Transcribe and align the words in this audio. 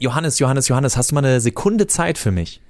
Johannes, 0.00 0.38
Johannes, 0.38 0.68
Johannes, 0.68 0.96
hast 0.96 1.10
du 1.10 1.14
mal 1.14 1.24
eine 1.24 1.40
Sekunde 1.40 1.86
Zeit 1.86 2.18
für 2.18 2.30
mich? 2.30 2.60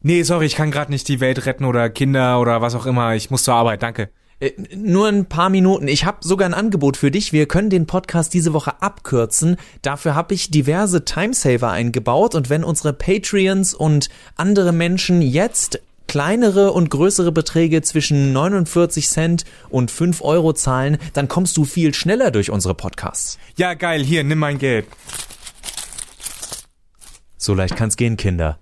Nee, 0.00 0.22
sorry, 0.22 0.46
ich 0.46 0.54
kann 0.54 0.70
gerade 0.70 0.90
nicht 0.90 1.08
die 1.08 1.20
Welt 1.20 1.44
retten 1.44 1.64
oder 1.64 1.90
Kinder 1.90 2.40
oder 2.40 2.62
was 2.62 2.74
auch 2.74 2.86
immer. 2.86 3.14
Ich 3.14 3.30
muss 3.30 3.42
zur 3.42 3.54
Arbeit, 3.54 3.82
danke. 3.82 4.10
Äh, 4.40 4.52
nur 4.74 5.08
ein 5.08 5.26
paar 5.26 5.50
Minuten. 5.50 5.88
Ich 5.88 6.04
habe 6.04 6.18
sogar 6.20 6.48
ein 6.48 6.54
Angebot 6.54 6.96
für 6.96 7.10
dich. 7.10 7.32
Wir 7.32 7.46
können 7.46 7.70
den 7.70 7.86
Podcast 7.86 8.32
diese 8.32 8.52
Woche 8.52 8.80
abkürzen. 8.80 9.56
Dafür 9.82 10.14
habe 10.14 10.34
ich 10.34 10.50
diverse 10.50 11.04
Timesaver 11.04 11.70
eingebaut 11.70 12.34
und 12.34 12.48
wenn 12.48 12.62
unsere 12.62 12.92
Patreons 12.92 13.74
und 13.74 14.08
andere 14.36 14.72
Menschen 14.72 15.20
jetzt 15.20 15.80
kleinere 16.06 16.72
und 16.72 16.90
größere 16.90 17.32
Beträge 17.32 17.82
zwischen 17.82 18.32
49 18.32 19.08
Cent 19.08 19.44
und 19.68 19.90
5 19.90 20.22
Euro 20.22 20.54
zahlen, 20.54 20.98
dann 21.12 21.28
kommst 21.28 21.56
du 21.56 21.64
viel 21.64 21.92
schneller 21.92 22.30
durch 22.30 22.50
unsere 22.50 22.74
Podcasts. 22.74 23.38
Ja, 23.56 23.74
geil, 23.74 24.02
hier, 24.02 24.24
nimm 24.24 24.38
mein 24.38 24.58
Geld. 24.58 24.86
So 27.38 27.54
leicht 27.54 27.76
kann's 27.76 27.96
gehen, 27.96 28.16
Kinder. 28.16 28.58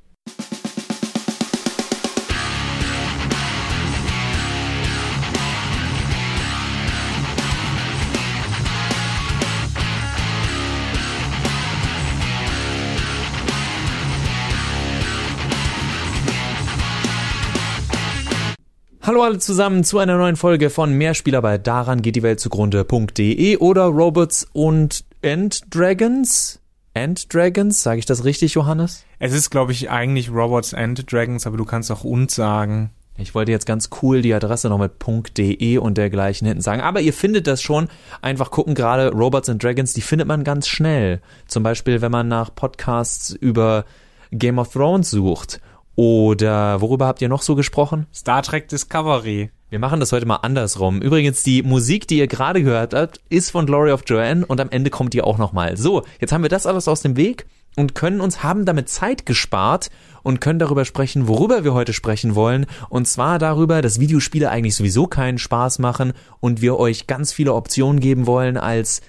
Hallo 19.03 19.23
alle 19.23 19.39
zusammen 19.39 19.85
zu 19.85 19.99
einer 19.99 20.19
neuen 20.19 20.35
Folge 20.37 20.69
von 20.69 20.93
Mehrspieler 20.93 21.41
bei 21.41 21.59
daran 21.59 22.03
geht 22.03 22.17
die 22.17 22.25
Welt 22.25 22.41
zugrunde.de 22.41 23.57
oder 23.59 23.85
Robots 23.85 24.47
und 24.53 25.05
End 25.23 25.61
Dragons. 25.71 26.61
End 26.97 27.35
Dragons, 27.35 27.83
sage 27.83 27.99
ich 27.99 28.07
das 28.07 28.25
richtig, 28.25 28.55
Johannes? 28.55 29.05
Es 29.19 29.35
ist, 29.35 29.51
glaube 29.51 29.73
ich, 29.73 29.91
eigentlich 29.91 30.31
Robots 30.31 30.73
and 30.73 31.13
Dragons, 31.13 31.47
aber 31.47 31.59
du 31.59 31.67
kannst 31.67 31.93
auch 31.93 32.05
und 32.05 32.31
sagen. 32.31 32.89
Ich 33.19 33.35
wollte 33.35 33.53
jetzt 33.53 33.67
ganz 33.67 33.91
cool 34.01 34.23
die 34.23 34.33
Adresse 34.33 34.71
noch 34.71 34.79
mit 34.79 34.93
.de 35.37 35.77
und 35.77 35.99
dergleichen 35.99 36.47
hinten 36.47 36.63
sagen, 36.63 36.81
aber 36.81 37.03
ihr 37.03 37.13
findet 37.13 37.47
das 37.49 37.61
schon. 37.61 37.89
Einfach 38.23 38.51
gucken, 38.51 38.75
gerade 38.75 39.13
Robots 39.13 39.51
and 39.51 39.63
Dragons, 39.63 39.93
die 39.93 40.01
findet 40.01 40.27
man 40.27 40.43
ganz 40.43 40.69
schnell. 40.69 41.21
Zum 41.47 41.63
Beispiel, 41.63 42.01
wenn 42.01 42.13
man 42.13 42.29
nach 42.29 42.55
Podcasts 42.55 43.29
über 43.29 43.85
Game 44.33 44.59
of 44.59 44.73
Thrones 44.73 45.11
sucht 45.11 45.61
oder 45.97 46.81
worüber 46.81 47.09
habt 47.09 47.21
ihr 47.21 47.29
noch 47.29 47.43
so 47.43 47.57
gesprochen? 47.57 48.07
Star 48.15 48.43
Trek 48.43 48.69
Discovery. 48.69 49.51
Wir 49.69 49.81
machen 49.81 49.99
das 49.99 50.13
heute 50.13 50.27
mal 50.27 50.37
andersrum. 50.37 51.03
Übrigens, 51.03 51.43
die 51.43 51.65
Musik, 51.65 52.07
die 52.07 52.19
ihr 52.19 52.29
gerade 52.29 52.63
gehört 52.63 52.95
habt, 52.95 53.21
ist 53.31 53.51
von 53.51 53.67
Glory 53.67 53.91
of 53.91 54.05
Joanne 54.07 54.47
und 54.47 54.61
am 54.61 54.71
Ende 54.71 54.91
kommt 54.91 55.13
die 55.13 55.23
auch 55.23 55.39
nochmal. 55.39 55.77
So, 55.77 56.05
jetzt 56.21 56.33
haben 56.33 56.43
wir 56.43 56.49
das 56.49 56.67
alles 56.67 56.87
aus 56.87 57.03
dem 57.03 57.17
Weg 57.17 57.47
und 57.75 57.97
können 57.97 58.21
uns, 58.21 58.45
haben 58.45 58.65
damit 58.65 58.89
Zeit 58.89 59.27
gespart 59.27 59.91
und 60.23 60.41
können 60.41 60.61
darüber 60.61 60.85
sprechen, 60.85 61.27
worüber 61.27 61.65
wir 61.65 61.75
heute 61.75 61.93
sprechen 61.93 62.37
wollen. 62.37 62.67
Und 62.91 63.09
zwar 63.09 63.41
darüber, 63.41 63.83
dass 63.83 63.99
Videospiele 63.99 64.51
eigentlich 64.51 64.77
sowieso 64.77 65.09
keinen 65.09 65.39
Spaß 65.39 65.81
machen 65.81 66.13
und 66.39 66.61
wir 66.61 66.79
euch 66.79 67.09
ganz 67.09 67.33
viele 67.33 67.53
Optionen 67.53 67.99
geben 67.99 68.29
wollen 68.29 68.57
als, 68.57 69.01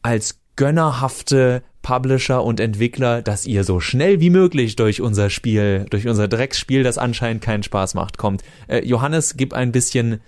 als 0.00 0.38
gönnerhafte 0.54 1.64
Publisher 1.86 2.42
und 2.42 2.58
Entwickler, 2.58 3.22
dass 3.22 3.46
ihr 3.46 3.62
so 3.62 3.78
schnell 3.78 4.18
wie 4.18 4.30
möglich 4.30 4.74
durch 4.74 5.00
unser 5.00 5.30
Spiel, 5.30 5.86
durch 5.88 6.08
unser 6.08 6.26
Drecksspiel, 6.26 6.82
das 6.82 6.98
anscheinend 6.98 7.44
keinen 7.44 7.62
Spaß 7.62 7.94
macht, 7.94 8.18
kommt. 8.18 8.42
Äh, 8.66 8.84
Johannes, 8.84 9.36
gib 9.36 9.52
ein 9.54 9.70
bisschen, 9.70 10.20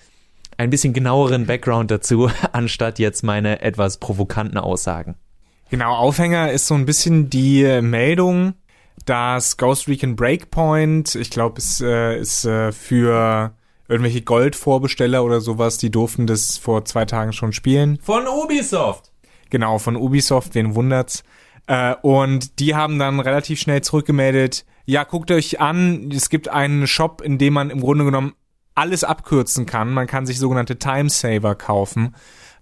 ein 0.56 0.70
bisschen 0.70 0.92
genaueren 0.92 1.46
Background 1.46 1.90
dazu, 1.90 2.30
anstatt 2.52 3.00
jetzt 3.00 3.24
meine 3.24 3.60
etwas 3.60 3.96
provokanten 3.96 4.56
Aussagen. 4.56 5.16
Genau, 5.68 5.96
Aufhänger 5.96 6.52
ist 6.52 6.68
so 6.68 6.74
ein 6.74 6.86
bisschen 6.86 7.28
die 7.28 7.64
Meldung, 7.82 8.54
dass 9.04 9.56
Ghost 9.56 9.88
Recon 9.88 10.14
Breakpoint, 10.14 11.16
ich 11.16 11.28
glaube, 11.28 11.58
es 11.58 11.80
äh, 11.80 12.20
ist 12.20 12.44
äh, 12.44 12.70
für 12.70 13.52
irgendwelche 13.88 14.22
Goldvorbesteller 14.22 15.24
oder 15.24 15.40
sowas, 15.40 15.76
die 15.76 15.90
durften 15.90 16.28
das 16.28 16.56
vor 16.56 16.84
zwei 16.84 17.04
Tagen 17.04 17.32
schon 17.32 17.52
spielen. 17.52 17.98
Von 18.00 18.28
Ubisoft. 18.28 19.10
Genau, 19.50 19.78
von 19.78 19.96
Ubisoft, 19.96 20.54
wen 20.54 20.76
wundert's? 20.76 21.24
Äh, 21.68 21.94
und 22.02 22.58
die 22.58 22.74
haben 22.74 22.98
dann 22.98 23.20
relativ 23.20 23.60
schnell 23.60 23.82
zurückgemeldet, 23.82 24.64
ja, 24.86 25.04
guckt 25.04 25.30
euch 25.30 25.60
an, 25.60 26.10
es 26.10 26.30
gibt 26.30 26.48
einen 26.48 26.86
Shop, 26.86 27.20
in 27.20 27.36
dem 27.38 27.52
man 27.52 27.70
im 27.70 27.80
Grunde 27.80 28.06
genommen 28.06 28.32
alles 28.74 29.04
abkürzen 29.04 29.66
kann. 29.66 29.92
Man 29.92 30.06
kann 30.06 30.24
sich 30.24 30.38
sogenannte 30.38 30.78
Timesaver 30.78 31.54
kaufen 31.54 32.14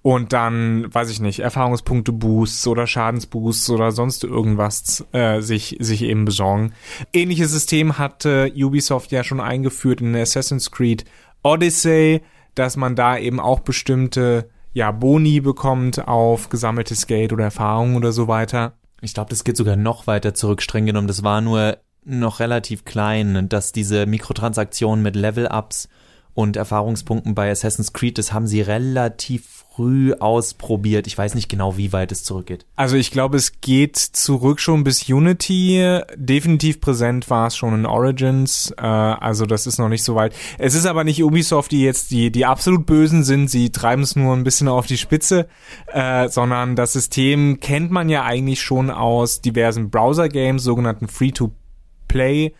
und 0.03 0.33
dann, 0.33 0.93
weiß 0.93 1.11
ich 1.11 1.21
nicht, 1.21 1.39
Erfahrungspunkte 1.39 2.13
Boosts 2.13 2.67
oder 2.67 2.87
Schadensboosts 2.87 3.71
oder 3.71 3.93
sonst 3.93 4.25
irgendwas 4.25 5.07
äh, 5.13 5.41
sich, 5.41 5.77
sich 5.79 6.03
eben 6.03 6.25
besorgen. 6.25 6.73
Ähnliches 7.13 7.53
System 7.53 7.99
hatte 7.99 8.53
Ubisoft 8.57 9.13
ja 9.13 9.23
schon 9.23 9.41
eingeführt 9.41 10.01
in 10.01 10.17
Assassin's 10.17 10.73
Creed 10.73 11.05
Odyssey, 11.45 12.23
dass 12.57 12.77
man 12.77 12.97
da 12.97 13.19
eben 13.19 13.39
auch 13.39 13.61
bestimmte 13.61 14.49
ja, 14.73 14.91
Boni 14.91 15.41
bekommt 15.41 16.07
auf 16.09 16.49
gesammeltes 16.49 17.07
Geld 17.07 17.33
oder 17.33 17.45
Erfahrung 17.45 17.95
oder 17.95 18.11
so 18.11 18.27
weiter. 18.27 18.75
Ich 19.07 19.15
glaube, 19.15 19.31
das 19.31 19.45
geht 19.45 19.57
sogar 19.57 19.77
noch 19.77 20.09
weiter 20.09 20.35
zurück, 20.35 20.61
streng 20.61 20.85
genommen. 20.85 21.07
Das 21.07 21.23
war 21.23 21.41
nur 21.41 21.79
noch 22.05 22.41
relativ 22.41 22.85
klein, 22.85 23.49
dass 23.49 23.71
diese 23.71 24.05
Mikrotransaktionen 24.05 25.01
mit 25.01 25.15
Level-Ups 25.15 25.89
und 26.35 26.57
Erfahrungspunkten 26.57 27.37
bei 27.37 27.49
Assassin's 27.49 27.93
Creed, 27.93 28.19
das 28.19 28.33
haben 28.33 28.49
sie 28.49 28.63
relativ 28.63 29.65
früh 29.77 30.15
ausprobiert. 30.15 31.07
Ich 31.07 31.19
weiß 31.19 31.35
nicht 31.35 31.51
genau, 31.51 31.77
wie 31.77 31.93
weit 31.93 32.11
es 32.11 32.25
zurückgeht. 32.25 32.65
Also 32.77 32.97
ich 32.97 33.11
glaube, 33.11 33.37
es 33.37 33.61
geht 33.61 33.97
zurück 33.97 34.59
schon 34.59 34.85
bis 34.85 35.09
Unity. 35.09 36.01
Definitiv 36.15 36.81
präsent 36.81 37.29
war 37.29 37.49
es 37.49 37.57
schon 37.57 37.75
in 37.75 37.87
Origins. 37.87 38.73
Äh, 38.79 38.87
also 38.87 39.45
das 39.45 39.67
ist 39.67 39.79
noch 39.79 39.91
nicht 39.91 40.03
so 40.03 40.15
weit. 40.15 40.35
Es 40.59 40.75
ist 40.75 40.87
aber 40.87 41.05
nicht 41.05 41.23
Ubisoft, 41.23 41.73
die 41.73 41.83
jetzt 41.83 42.11
die, 42.11 42.31
die 42.31 42.47
absolut 42.47 42.87
Bösen 42.87 43.23
sind. 43.23 43.51
Sie 43.51 43.71
treiben 43.71 44.03
es 44.03 44.17
nur 44.17 44.35
ein 44.35 44.45
bisschen 44.45 44.69
auf 44.69 44.87
die 44.87 44.97
Spitze, 44.97 45.47
äh, 45.93 46.29
sondern 46.29 46.75
das 46.75 46.95
System 46.95 47.61
kennt 47.61 47.91
man 47.91 48.09
ja 48.09 48.25
eigentlich 48.25 48.63
schon 48.63 48.91
aus 48.91 49.43
diversen 49.43 49.91
Browser-Games, 49.91 50.63
sogenannten 50.63 51.09
Free-to-Play 51.09 52.55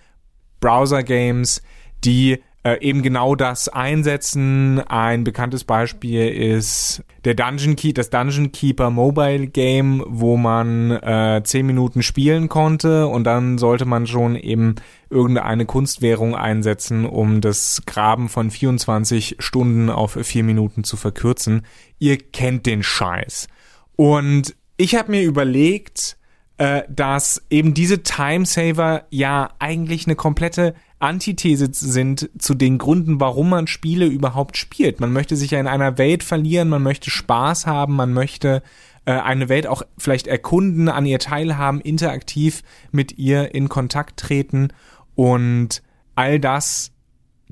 Browser-Games, 0.61 1.63
die 2.05 2.43
äh, 2.67 2.81
eben 2.81 3.03
genau 3.03 3.37
das 3.37 3.69
einsetzen. 3.69 4.81
Ein 4.81 5.23
bekanntes 5.23 5.63
Beispiel 5.63 6.29
ist 6.29 7.05
der 7.25 7.35
Dungeon 7.35 7.77
Key, 7.77 7.93
das 7.93 8.11
Dungeon 8.11 8.51
Keeper 8.51 8.91
Mobile 8.91 9.47
Game, 9.47 10.03
wo 10.09 10.37
man 10.37 10.91
äh, 10.91 11.43
zehn 11.45 11.65
Minuten 11.65 12.03
spielen 12.03 12.49
konnte 12.49 13.07
und 13.07 13.23
dann 13.23 13.59
sollte 13.59 13.85
man 13.85 14.09
schon 14.09 14.35
eben 14.35 14.75
irgendeine 15.11 15.65
Kunstwährung 15.65 16.35
einsetzen, 16.35 17.07
um 17.07 17.41
das 17.41 17.83
Graben 17.87 18.29
von 18.29 18.51
24 18.51 19.37
Stunden 19.39 19.89
auf 19.89 20.19
vier 20.23 20.43
Minuten 20.43 20.83
zu 20.83 20.97
verkürzen. 20.97 21.65
Ihr 22.01 22.19
kennt 22.19 22.67
den 22.67 22.83
Scheiß. 22.83 23.47
Und 23.95 24.57
ich 24.77 24.97
habe 24.97 25.13
mir 25.13 25.23
überlegt, 25.23 26.17
äh, 26.59 26.83
dass 26.89 27.43
eben 27.49 27.75
diese 27.75 28.03
Timesaver 28.03 29.05
ja 29.11 29.51
eigentlich 29.61 30.07
eine 30.07 30.17
komplette 30.17 30.75
Antithese 30.99 31.69
sind 31.73 32.31
zu 32.39 32.55
den 32.55 32.79
Gründen, 32.79 33.21
warum 33.21 33.51
man 33.51 33.67
Spiele 33.67 34.07
überhaupt 34.07 34.57
spielt. 34.57 35.01
Man 35.01 35.13
möchte 35.13 35.37
sich 35.37 35.51
ja 35.51 35.61
in 35.61 35.67
einer 35.67 35.99
Welt 35.99 36.23
verlieren, 36.23 36.69
man 36.69 36.83
möchte 36.83 37.11
Spaß 37.11 37.67
haben, 37.67 37.97
man 37.97 38.15
möchte 38.15 38.63
äh, 39.05 39.13
eine 39.13 39.49
Welt 39.49 39.67
auch 39.67 39.83
vielleicht 39.99 40.27
erkunden, 40.27 40.89
an 40.89 41.05
ihr 41.05 41.19
teilhaben, 41.19 41.81
interaktiv 41.81 42.63
mit 42.93 43.19
ihr 43.19 43.55
in 43.55 43.69
Kontakt 43.69 44.19
treten 44.19 44.69
und 45.15 45.83
all 46.15 46.41
das 46.41 46.93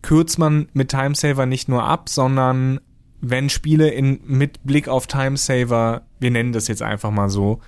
kürzt 0.02 0.38
man 0.38 0.68
mit 0.72 0.90
Timesaver 0.90 1.46
nicht 1.46 1.68
nur 1.68 1.84
ab, 1.84 2.08
sondern 2.08 2.80
wenn 3.20 3.48
Spiele 3.48 3.88
in, 3.88 4.20
mit 4.24 4.64
Blick 4.64 4.88
auf 4.88 5.06
Timesaver, 5.06 6.02
wir 6.20 6.30
nennen 6.30 6.52
das 6.52 6.68
jetzt 6.68 6.82
einfach 6.82 7.10
mal 7.10 7.30
so, 7.30 7.60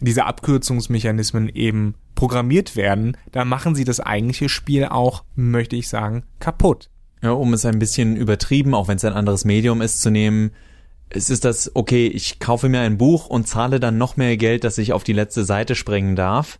diese 0.00 0.24
Abkürzungsmechanismen 0.24 1.48
eben 1.48 1.94
programmiert 2.14 2.76
werden, 2.76 3.16
dann 3.32 3.48
machen 3.48 3.74
sie 3.74 3.84
das 3.84 4.00
eigentliche 4.00 4.48
Spiel 4.48 4.86
auch, 4.86 5.24
möchte 5.34 5.76
ich 5.76 5.88
sagen, 5.88 6.24
kaputt. 6.38 6.90
Ja, 7.22 7.30
um 7.30 7.54
es 7.54 7.64
ein 7.64 7.78
bisschen 7.78 8.16
übertrieben, 8.16 8.74
auch 8.74 8.88
wenn 8.88 8.96
es 8.96 9.04
ein 9.04 9.14
anderes 9.14 9.44
Medium 9.44 9.80
ist, 9.80 10.02
zu 10.02 10.10
nehmen, 10.10 10.50
es 11.10 11.30
ist 11.30 11.44
das, 11.44 11.70
okay, 11.74 12.06
ich 12.06 12.38
kaufe 12.38 12.68
mir 12.68 12.80
ein 12.80 12.98
Buch 12.98 13.26
und 13.26 13.46
zahle 13.46 13.80
dann 13.80 13.98
noch 13.98 14.16
mehr 14.16 14.36
Geld, 14.36 14.64
dass 14.64 14.78
ich 14.78 14.92
auf 14.92 15.04
die 15.04 15.12
letzte 15.12 15.44
Seite 15.44 15.74
springen 15.74 16.16
darf. 16.16 16.58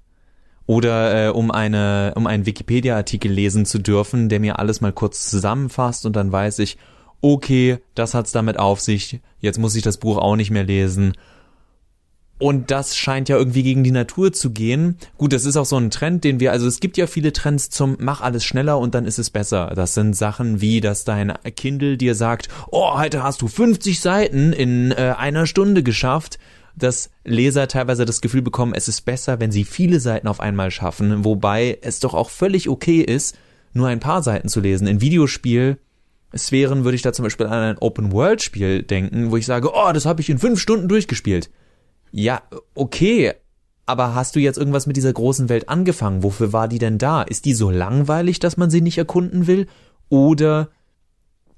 Oder 0.66 1.26
äh, 1.26 1.30
um 1.30 1.50
eine, 1.50 2.14
um 2.16 2.26
einen 2.26 2.46
Wikipedia-Artikel 2.46 3.30
lesen 3.30 3.66
zu 3.66 3.78
dürfen, 3.78 4.28
der 4.28 4.40
mir 4.40 4.58
alles 4.58 4.80
mal 4.80 4.92
kurz 4.92 5.28
zusammenfasst 5.28 6.06
und 6.06 6.16
dann 6.16 6.32
weiß 6.32 6.60
ich, 6.60 6.78
okay, 7.20 7.78
das 7.94 8.14
hat's 8.14 8.32
damit 8.32 8.58
auf 8.58 8.80
sich, 8.80 9.20
jetzt 9.40 9.58
muss 9.58 9.74
ich 9.74 9.82
das 9.82 9.98
Buch 9.98 10.16
auch 10.16 10.36
nicht 10.36 10.50
mehr 10.50 10.64
lesen 10.64 11.14
und 12.44 12.70
das 12.70 12.94
scheint 12.94 13.30
ja 13.30 13.38
irgendwie 13.38 13.62
gegen 13.62 13.84
die 13.84 13.90
Natur 13.90 14.30
zu 14.30 14.50
gehen. 14.50 14.98
Gut, 15.16 15.32
das 15.32 15.46
ist 15.46 15.56
auch 15.56 15.64
so 15.64 15.78
ein 15.78 15.90
Trend, 15.90 16.24
den 16.24 16.40
wir, 16.40 16.52
also 16.52 16.66
es 16.66 16.78
gibt 16.78 16.98
ja 16.98 17.06
viele 17.06 17.32
Trends 17.32 17.70
zum 17.70 17.96
mach 18.00 18.20
alles 18.20 18.44
schneller 18.44 18.78
und 18.78 18.94
dann 18.94 19.06
ist 19.06 19.18
es 19.18 19.30
besser. 19.30 19.72
Das 19.74 19.94
sind 19.94 20.14
Sachen 20.14 20.60
wie, 20.60 20.82
dass 20.82 21.04
dein 21.04 21.32
Kindle 21.56 21.96
dir 21.96 22.14
sagt, 22.14 22.50
oh, 22.70 22.98
heute 22.98 23.22
hast 23.22 23.40
du 23.40 23.48
50 23.48 23.98
Seiten 23.98 24.52
in 24.52 24.92
äh, 24.92 25.14
einer 25.16 25.46
Stunde 25.46 25.82
geschafft. 25.82 26.38
dass 26.76 27.08
Leser 27.24 27.66
teilweise 27.66 28.04
das 28.04 28.20
Gefühl 28.20 28.42
bekommen, 28.42 28.74
es 28.74 28.88
ist 28.88 29.06
besser, 29.06 29.40
wenn 29.40 29.50
sie 29.50 29.64
viele 29.64 29.98
Seiten 29.98 30.28
auf 30.28 30.40
einmal 30.40 30.70
schaffen, 30.70 31.24
wobei 31.24 31.78
es 31.80 31.98
doch 32.00 32.12
auch 32.12 32.28
völlig 32.28 32.68
okay 32.68 33.00
ist, 33.00 33.38
nur 33.72 33.88
ein 33.88 34.00
paar 34.00 34.22
Seiten 34.22 34.48
zu 34.50 34.60
lesen. 34.60 34.86
In 34.86 35.00
Videospiel 35.00 35.78
Sphären 36.36 36.84
würde 36.84 36.96
ich 36.96 37.02
da 37.02 37.14
zum 37.14 37.22
Beispiel 37.22 37.46
an 37.46 37.52
ein 37.54 37.78
Open-World-Spiel 37.78 38.82
denken, 38.82 39.30
wo 39.30 39.38
ich 39.38 39.46
sage, 39.46 39.70
oh, 39.72 39.92
das 39.94 40.04
habe 40.04 40.20
ich 40.20 40.28
in 40.28 40.38
fünf 40.38 40.60
Stunden 40.60 40.88
durchgespielt. 40.88 41.48
Ja, 42.16 42.42
okay, 42.76 43.32
aber 43.86 44.14
hast 44.14 44.36
du 44.36 44.40
jetzt 44.40 44.56
irgendwas 44.56 44.86
mit 44.86 44.96
dieser 44.96 45.12
großen 45.12 45.48
Welt 45.48 45.68
angefangen? 45.68 46.22
Wofür 46.22 46.52
war 46.52 46.68
die 46.68 46.78
denn 46.78 46.96
da? 46.96 47.22
Ist 47.22 47.44
die 47.44 47.54
so 47.54 47.72
langweilig, 47.72 48.38
dass 48.38 48.56
man 48.56 48.70
sie 48.70 48.80
nicht 48.80 48.98
erkunden 48.98 49.48
will? 49.48 49.66
Oder 50.10 50.68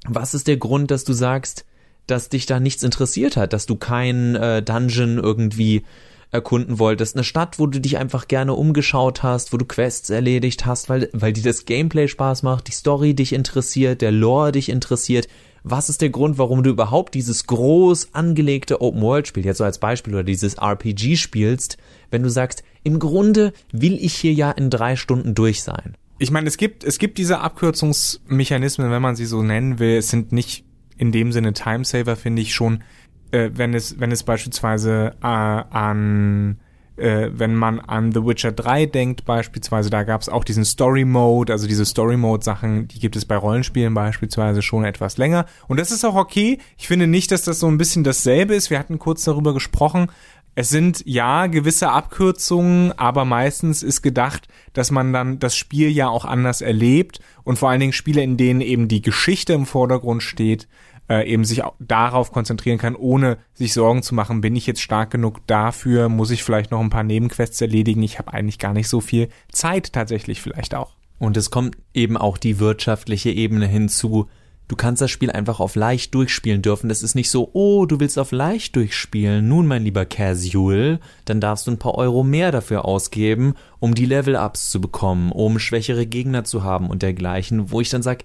was 0.07 0.33
ist 0.33 0.47
der 0.47 0.57
Grund, 0.57 0.91
dass 0.91 1.05
du 1.05 1.13
sagst, 1.13 1.67
dass 2.07 2.31
dich 2.31 2.47
da 2.47 2.59
nichts 2.59 2.83
interessiert 2.83 3.37
hat, 3.37 3.53
dass 3.53 3.67
du 3.67 3.77
kein 3.77 4.35
äh, 4.35 4.63
Dungeon 4.63 5.19
irgendwie 5.19 5.83
erkunden 6.31 6.79
wolltest, 6.79 7.17
eine 7.17 7.25
Stadt, 7.25 7.59
wo 7.59 7.67
du 7.67 7.79
dich 7.79 7.99
einfach 7.99 8.27
gerne 8.27 8.55
umgeschaut 8.55 9.23
hast, 9.23 9.53
wo 9.53 9.59
du 9.59 9.67
Quests 9.67 10.09
erledigt 10.09 10.65
hast, 10.65 10.89
weil, 10.89 11.11
weil 11.13 11.35
dir 11.35 11.43
das 11.43 11.67
Gameplay 11.67 12.09
Spaß 12.09 12.43
macht, 12.43 12.69
die 12.69 12.73
Story 12.73 13.13
dich 13.13 13.35
interessiert, 13.35 14.01
der 14.01 14.11
Lore 14.11 14.53
dich 14.53 14.71
interessiert. 14.71 15.29
Was 15.69 15.89
ist 15.89 16.01
der 16.01 16.11
Grund, 16.11 16.39
warum 16.39 16.63
du 16.63 16.71
überhaupt 16.71 17.15
dieses 17.15 17.47
groß 17.47 18.15
angelegte 18.15 18.81
Open 18.81 19.03
World 19.03 19.27
Spiel, 19.27 19.45
jetzt 19.45 19.59
so 19.59 19.65
als 19.65 19.79
Beispiel, 19.79 20.15
oder 20.15 20.23
dieses 20.23 20.55
RPG 20.55 21.17
spielst, 21.17 21.77
wenn 22.11 22.23
du 22.23 22.31
sagst, 22.31 22.63
im 22.85 23.01
Grunde 23.01 23.53
will 23.73 23.99
ich 24.01 24.15
hier 24.15 24.33
ja 24.33 24.53
in 24.53 24.71
drei 24.71 24.95
Stunden 24.95 25.35
durch 25.35 25.65
sein? 25.65 25.97
Ich 26.19 26.31
meine, 26.31 26.47
es 26.47 26.57
gibt, 26.57 26.85
es 26.85 26.99
gibt 26.99 27.19
diese 27.19 27.41
Abkürzungsmechanismen, 27.41 28.93
wenn 28.93 29.03
man 29.03 29.17
sie 29.17 29.27
so 29.27 29.43
nennen 29.43 29.81
will. 29.81 29.97
Es 29.97 30.09
sind 30.09 30.31
nicht 30.31 30.65
in 30.97 31.11
dem 31.11 31.33
Sinne 31.33 31.53
Timesaver, 31.53 32.15
finde 32.15 32.43
ich 32.43 32.55
schon 32.55 32.85
äh, 33.31 33.51
wenn 33.55 33.75
es, 33.75 33.99
wenn 34.01 34.13
es 34.13 34.23
beispielsweise 34.23 35.15
äh, 35.23 35.27
an 35.27 36.59
äh, 36.97 37.31
wenn 37.33 37.55
man 37.55 37.81
an 37.81 38.13
The 38.13 38.25
Witcher 38.25 38.53
3 38.53 38.87
denkt 38.87 39.25
beispielsweise, 39.25 39.91
da 39.91 40.03
gab 40.03 40.21
es 40.21 40.29
auch 40.29 40.45
diesen 40.45 40.65
Story 40.65 41.05
Mode, 41.05 41.53
also 41.53 41.67
diese 41.67 41.85
Story 41.85 42.17
Mode 42.17 42.45
Sachen, 42.45 42.89
die 42.89 42.99
gibt 42.99 43.17
es 43.17 43.25
bei 43.25 43.37
Rollenspielen 43.37 43.95
beispielsweise 43.95 44.63
schon 44.63 44.85
etwas 44.85 45.17
länger 45.17 45.47
und 45.69 45.79
das 45.79 45.91
ist 45.91 46.05
auch 46.05 46.15
okay. 46.15 46.59
Ich 46.77 46.89
finde 46.89 47.07
nicht, 47.07 47.31
dass 47.31 47.43
das 47.43 47.61
so 47.61 47.69
ein 47.69 47.79
bisschen 47.79 48.05
dasselbe 48.05 48.55
ist. 48.55 48.71
Wir 48.71 48.79
hatten 48.79 48.99
kurz 48.99 49.25
darüber 49.25 49.55
gesprochen. 49.55 50.11
Es 50.59 50.71
sind 50.71 51.03
ja 51.05 51.49
gewisse 51.49 51.91
Abkürzungen, 51.91 52.99
aber 52.99 53.27
meistens 53.27 53.83
ist 53.83 54.01
gedacht, 54.01 54.49
dass 54.73 54.91
man 54.91 55.13
dann 55.13 55.39
das 55.39 55.55
Spiel 55.55 55.91
ja 55.91 56.09
auch 56.09 56.25
anders 56.25 56.63
erlebt 56.63 57.21
und 57.45 57.59
vor 57.59 57.69
allen 57.69 57.81
Dingen 57.81 57.93
Spiele, 57.93 58.23
in 58.23 58.39
denen 58.39 58.63
eben 58.63 58.89
die 58.89 59.03
Geschichte 59.03 59.53
im 59.53 59.67
Vordergrund 59.67 60.23
steht, 60.23 60.67
äh, 61.09 61.31
eben 61.31 61.45
sich 61.45 61.63
darauf 61.79 62.33
konzentrieren 62.33 62.79
kann, 62.79 62.97
ohne 62.97 63.39
sich 63.55 63.73
Sorgen 63.73 64.03
zu 64.03 64.15
machen, 64.15 64.41
bin 64.41 64.57
ich 64.57 64.67
jetzt 64.67 64.83
stark 64.83 65.11
genug 65.11 65.47
dafür, 65.47 66.09
muss 66.09 66.31
ich 66.31 66.43
vielleicht 66.43 66.71
noch 66.71 66.81
ein 66.81 66.91
paar 66.91 67.05
Nebenquests 67.05 67.61
erledigen, 67.61 68.03
ich 68.03 68.19
habe 68.19 68.33
eigentlich 68.33 68.59
gar 68.59 68.73
nicht 68.73 68.89
so 68.89 69.01
viel 69.01 69.29
Zeit 69.51 69.93
tatsächlich 69.93 70.41
vielleicht 70.41 70.75
auch. 70.75 70.97
Und 71.19 71.37
es 71.37 71.51
kommt 71.51 71.77
eben 71.95 72.17
auch 72.17 72.39
die 72.39 72.59
wirtschaftliche 72.59 73.31
Ebene 73.31 73.67
hinzu. 73.67 74.29
Du 74.69 74.75
kannst 74.75 75.01
das 75.01 75.11
Spiel 75.11 75.31
einfach 75.31 75.61
auf 75.61 75.77
leicht 75.77 76.15
durchspielen 76.15 76.61
dürfen. 76.61 76.89
Das 76.89 77.03
ist 77.03 77.15
nicht 77.15 77.31
so, 77.31 77.51
oh, 77.53 77.87
du 77.87 78.01
willst 78.01 78.19
auf 78.19 78.33
leicht 78.33 78.75
durchspielen. 78.75 79.49
Nun, 79.49 79.67
mein 79.67 79.85
lieber 79.85 80.05
Casual, 80.05 80.99
dann 81.25 81.41
darfst 81.41 81.67
du 81.67 81.71
ein 81.71 81.79
paar 81.79 81.95
Euro 81.95 82.25
mehr 82.25 82.51
dafür 82.51 82.85
ausgeben, 82.85 83.55
um 83.79 83.95
die 83.95 84.07
Level-Ups 84.07 84.71
zu 84.71 84.81
bekommen, 84.81 85.31
um 85.31 85.59
schwächere 85.59 86.05
Gegner 86.05 86.45
zu 86.45 86.65
haben 86.65 86.91
und 86.91 87.03
dergleichen, 87.03 87.71
wo 87.71 87.81
ich 87.81 87.91
dann 87.91 88.03
sag, 88.03 88.25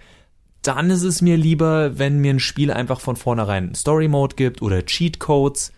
dann 0.61 0.89
ist 0.89 1.03
es 1.03 1.21
mir 1.21 1.37
lieber, 1.37 1.97
wenn 1.97 2.19
mir 2.19 2.33
ein 2.33 2.39
Spiel 2.39 2.71
einfach 2.71 2.99
von 2.99 3.15
vornherein 3.15 3.73
Story 3.75 4.07
Mode 4.07 4.35
gibt 4.35 4.61
oder 4.61 4.85
Cheat 4.85 5.19
Codes, 5.19 5.71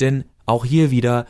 denn 0.00 0.24
auch 0.46 0.64
hier 0.64 0.90
wieder 0.90 1.26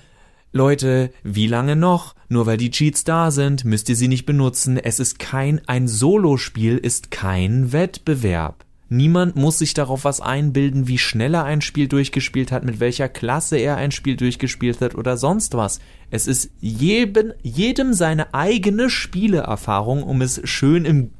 Leute, 0.52 1.10
wie 1.22 1.46
lange 1.46 1.76
noch? 1.76 2.14
Nur 2.28 2.46
weil 2.46 2.56
die 2.56 2.70
Cheats 2.70 3.04
da 3.04 3.30
sind, 3.30 3.64
müsst 3.64 3.88
ihr 3.88 3.96
sie 3.96 4.08
nicht 4.08 4.26
benutzen. 4.26 4.78
Es 4.78 4.98
ist 4.98 5.18
kein 5.18 5.60
ein 5.66 5.88
Solospiel 5.88 6.76
ist 6.78 7.10
kein 7.10 7.72
Wettbewerb. 7.72 8.64
Niemand 8.90 9.36
muss 9.36 9.58
sich 9.58 9.74
darauf 9.74 10.04
was 10.04 10.22
einbilden, 10.22 10.88
wie 10.88 10.96
schnell 10.96 11.34
er 11.34 11.44
ein 11.44 11.60
Spiel 11.60 11.88
durchgespielt 11.88 12.50
hat, 12.50 12.64
mit 12.64 12.80
welcher 12.80 13.10
Klasse 13.10 13.58
er 13.58 13.76
ein 13.76 13.90
Spiel 13.90 14.16
durchgespielt 14.16 14.80
hat 14.80 14.94
oder 14.94 15.18
sonst 15.18 15.54
was. 15.54 15.78
Es 16.10 16.26
ist 16.26 16.50
jedem, 16.60 17.34
jedem 17.42 17.92
seine 17.92 18.32
eigene 18.32 18.88
Spieleerfahrung, 18.88 20.02
um 20.02 20.22
es 20.22 20.40
schön 20.44 20.86
im 20.86 21.10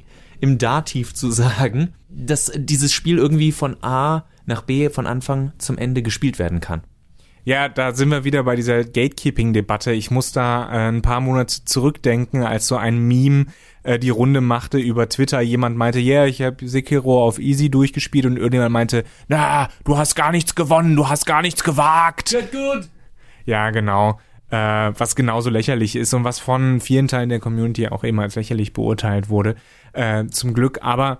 im 0.41 0.57
Dativ 0.57 1.13
zu 1.13 1.31
sagen, 1.31 1.93
dass 2.09 2.51
dieses 2.55 2.93
Spiel 2.93 3.17
irgendwie 3.17 3.51
von 3.51 3.77
A 3.83 4.25
nach 4.45 4.63
B 4.63 4.89
von 4.89 5.07
Anfang 5.07 5.53
zum 5.57 5.77
Ende 5.77 6.01
gespielt 6.01 6.39
werden 6.39 6.59
kann. 6.59 6.81
Ja, 7.45 7.69
da 7.69 7.93
sind 7.93 8.09
wir 8.09 8.25
wieder 8.25 8.43
bei 8.43 8.55
dieser 8.55 8.83
Gatekeeping-Debatte. 8.83 9.91
Ich 9.91 10.11
muss 10.11 10.31
da 10.31 10.69
äh, 10.71 10.89
ein 10.89 11.01
paar 11.01 11.21
Monate 11.21 11.63
zurückdenken, 11.65 12.43
als 12.43 12.67
so 12.67 12.75
ein 12.75 12.99
Meme 12.99 13.47
äh, 13.83 13.97
die 13.97 14.09
Runde 14.09 14.41
machte 14.41 14.77
über 14.77 15.07
Twitter. 15.09 15.41
Jemand 15.41 15.77
meinte, 15.77 15.99
ja, 15.99 16.19
yeah, 16.19 16.25
ich 16.25 16.41
habe 16.41 16.67
Sekiro 16.67 17.23
auf 17.23 17.39
Easy 17.39 17.69
durchgespielt 17.69 18.25
und 18.25 18.37
irgendjemand 18.37 18.73
meinte, 18.73 19.03
na, 19.29 19.69
du 19.85 19.97
hast 19.97 20.15
gar 20.15 20.31
nichts 20.31 20.53
gewonnen, 20.53 20.95
du 20.95 21.07
hast 21.07 21.25
gar 21.25 21.41
nichts 21.41 21.63
gewagt. 21.63 22.31
Get 22.31 22.51
good. 22.51 22.89
Ja, 23.45 23.71
genau. 23.71 24.19
Äh, 24.51 24.57
was 24.97 25.15
genauso 25.15 25.51
lächerlich 25.51 25.95
ist 25.95 26.13
und 26.15 26.23
was 26.23 26.39
von 26.39 26.79
vielen 26.79 27.07
Teilen 27.07 27.29
der 27.29 27.39
Community 27.39 27.87
auch 27.87 28.03
immer 28.03 28.23
als 28.23 28.33
lächerlich 28.33 28.73
beurteilt 28.73 29.29
wurde 29.29 29.55
äh, 29.93 30.25
zum 30.25 30.55
Glück. 30.55 30.79
Aber 30.81 31.19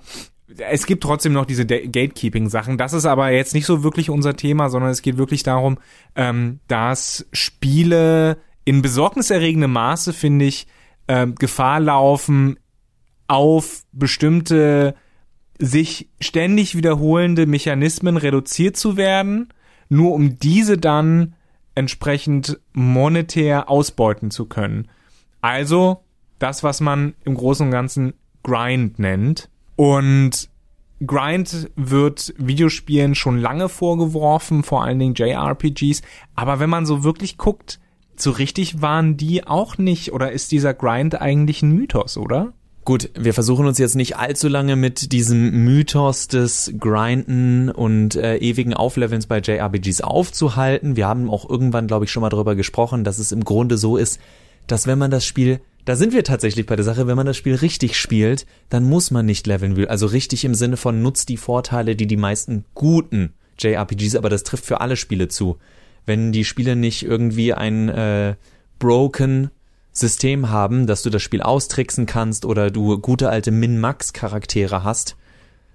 es 0.58 0.86
gibt 0.86 1.04
trotzdem 1.04 1.34
noch 1.34 1.46
diese 1.46 1.66
Gatekeeping-Sachen. 1.66 2.78
Das 2.78 2.94
ist 2.94 3.06
aber 3.06 3.30
jetzt 3.30 3.54
nicht 3.54 3.66
so 3.66 3.84
wirklich 3.84 4.10
unser 4.10 4.36
Thema, 4.36 4.70
sondern 4.70 4.90
es 4.90 5.02
geht 5.02 5.18
wirklich 5.18 5.44
darum, 5.44 5.78
ähm, 6.16 6.60
dass 6.68 7.28
Spiele 7.31 8.38
in 8.66 8.81
besorgniserregendem 8.81 9.72
Maße, 9.72 10.14
finde 10.14 10.46
ich, 10.46 10.68
äh, 11.08 11.28
Gefahr 11.28 11.80
laufen, 11.80 12.58
auf 13.28 13.84
bestimmte 13.92 14.96
sich 15.60 16.10
ständig 16.20 16.76
wiederholende 16.76 17.46
Mechanismen 17.46 18.18
reduziert 18.18 18.78
zu 18.78 18.98
werden, 18.98 19.50
nur 19.90 20.14
um 20.14 20.40
diese 20.40 20.78
dann 20.78 21.36
entsprechend 21.75 22.60
monetär 22.74 23.69
ausbeuten 23.69 24.31
zu 24.31 24.45
können. 24.45 24.88
Also 25.42 26.04
das, 26.39 26.63
was 26.63 26.81
man 26.81 27.13
im 27.24 27.36
Großen 27.36 27.66
und 27.66 27.71
Ganzen 27.71 28.13
Grind 28.44 29.00
nennt. 29.00 29.50
Und 29.75 30.50
Grind 31.06 31.69
wird 31.75 32.33
Videospielen 32.38 33.16
schon 33.16 33.38
lange 33.38 33.69
vorgeworfen, 33.69 34.63
vor 34.63 34.83
allen 34.83 35.00
Dingen 35.00 35.16
JRPGs. 35.16 36.01
Aber 36.36 36.60
wenn 36.60 36.69
man 36.69 36.86
so 36.86 37.04
wirklich 37.04 37.38
guckt, 37.38 37.80
so 38.16 38.31
richtig 38.31 38.81
waren 38.81 39.16
die 39.16 39.48
auch 39.48 39.77
nicht. 39.77 40.12
Oder 40.12 40.31
ist 40.31 40.51
dieser 40.51 40.74
Grind 40.74 41.19
eigentlich 41.19 41.62
ein 41.62 41.71
Mythos, 41.71 42.18
oder? 42.18 42.54
Gut, 42.90 43.12
wir 43.14 43.36
versuchen 43.36 43.68
uns 43.68 43.78
jetzt 43.78 43.96
nicht 43.96 44.18
allzu 44.18 44.48
lange 44.48 44.76
mit 44.76 45.12
diesem 45.12 45.64
Mythos 45.64 46.28
des 46.28 46.74
Grinden 46.80 47.69
und 47.69 48.16
äh, 48.16 48.38
ewigen 48.38 48.74
Auflevelns 48.74 49.28
bei 49.28 49.42
JRPGs 49.42 50.02
aufzuhalten. 50.02 50.96
Wir 50.96 51.08
haben 51.08 51.30
auch 51.30 51.48
irgendwann, 51.48 51.86
glaube 51.86 52.06
ich, 52.06 52.12
schon 52.12 52.22
mal 52.22 52.31
darüber 52.31 52.56
gesprochen, 52.56 53.04
dass 53.04 53.19
es 53.19 53.31
im 53.31 53.44
Grunde 53.44 53.78
so 53.78 53.96
ist, 53.96 54.19
dass 54.66 54.88
wenn 54.88 54.98
man 54.98 55.12
das 55.12 55.24
Spiel 55.24 55.62
da 55.86 55.96
sind 55.96 56.14
wir 56.14 56.24
tatsächlich 56.24 56.66
bei 56.66 56.76
der 56.76 56.84
Sache, 56.84 57.06
wenn 57.06 57.16
man 57.16 57.28
das 57.28 57.38
Spiel 57.38 57.54
richtig 57.54 57.96
spielt, 57.96 58.48
dann 58.69 58.86
muss 58.86 59.12
man 59.12 59.28
nicht 59.28 59.46
leveln, 59.46 59.88
also 59.88 60.08
richtig 60.08 60.44
im 60.44 60.56
Sinne 60.56 60.76
von 60.76 61.04
nutzt 61.04 61.30
die 61.30 61.38
Vorteile, 61.38 61.96
die 61.96 62.08
die 62.08 62.18
meisten 62.18 62.66
guten 62.74 63.34
JRPGs, 63.60 64.16
aber 64.16 64.30
das 64.30 64.42
trifft 64.42 64.66
für 64.66 64.81
alle 64.81 64.96
Spiele 64.96 65.28
zu. 65.28 65.58
Wenn 66.08 66.31
die 66.31 66.44
Spiele 66.44 66.76
nicht 66.76 67.04
irgendwie 67.04 67.54
ein 67.54 67.88
äh, 67.90 68.34
broken 68.80 69.52
System 69.92 70.50
haben, 70.50 70.88
dass 70.88 71.04
du 71.04 71.10
das 71.10 71.22
Spiel 71.22 71.42
austricksen 71.42 72.06
kannst 72.06 72.46
oder 72.46 72.72
du 72.72 73.00
gute 73.00 73.30
alte 73.30 73.52
Min-Max-Charaktere 73.52 74.84
hast, 74.84 75.18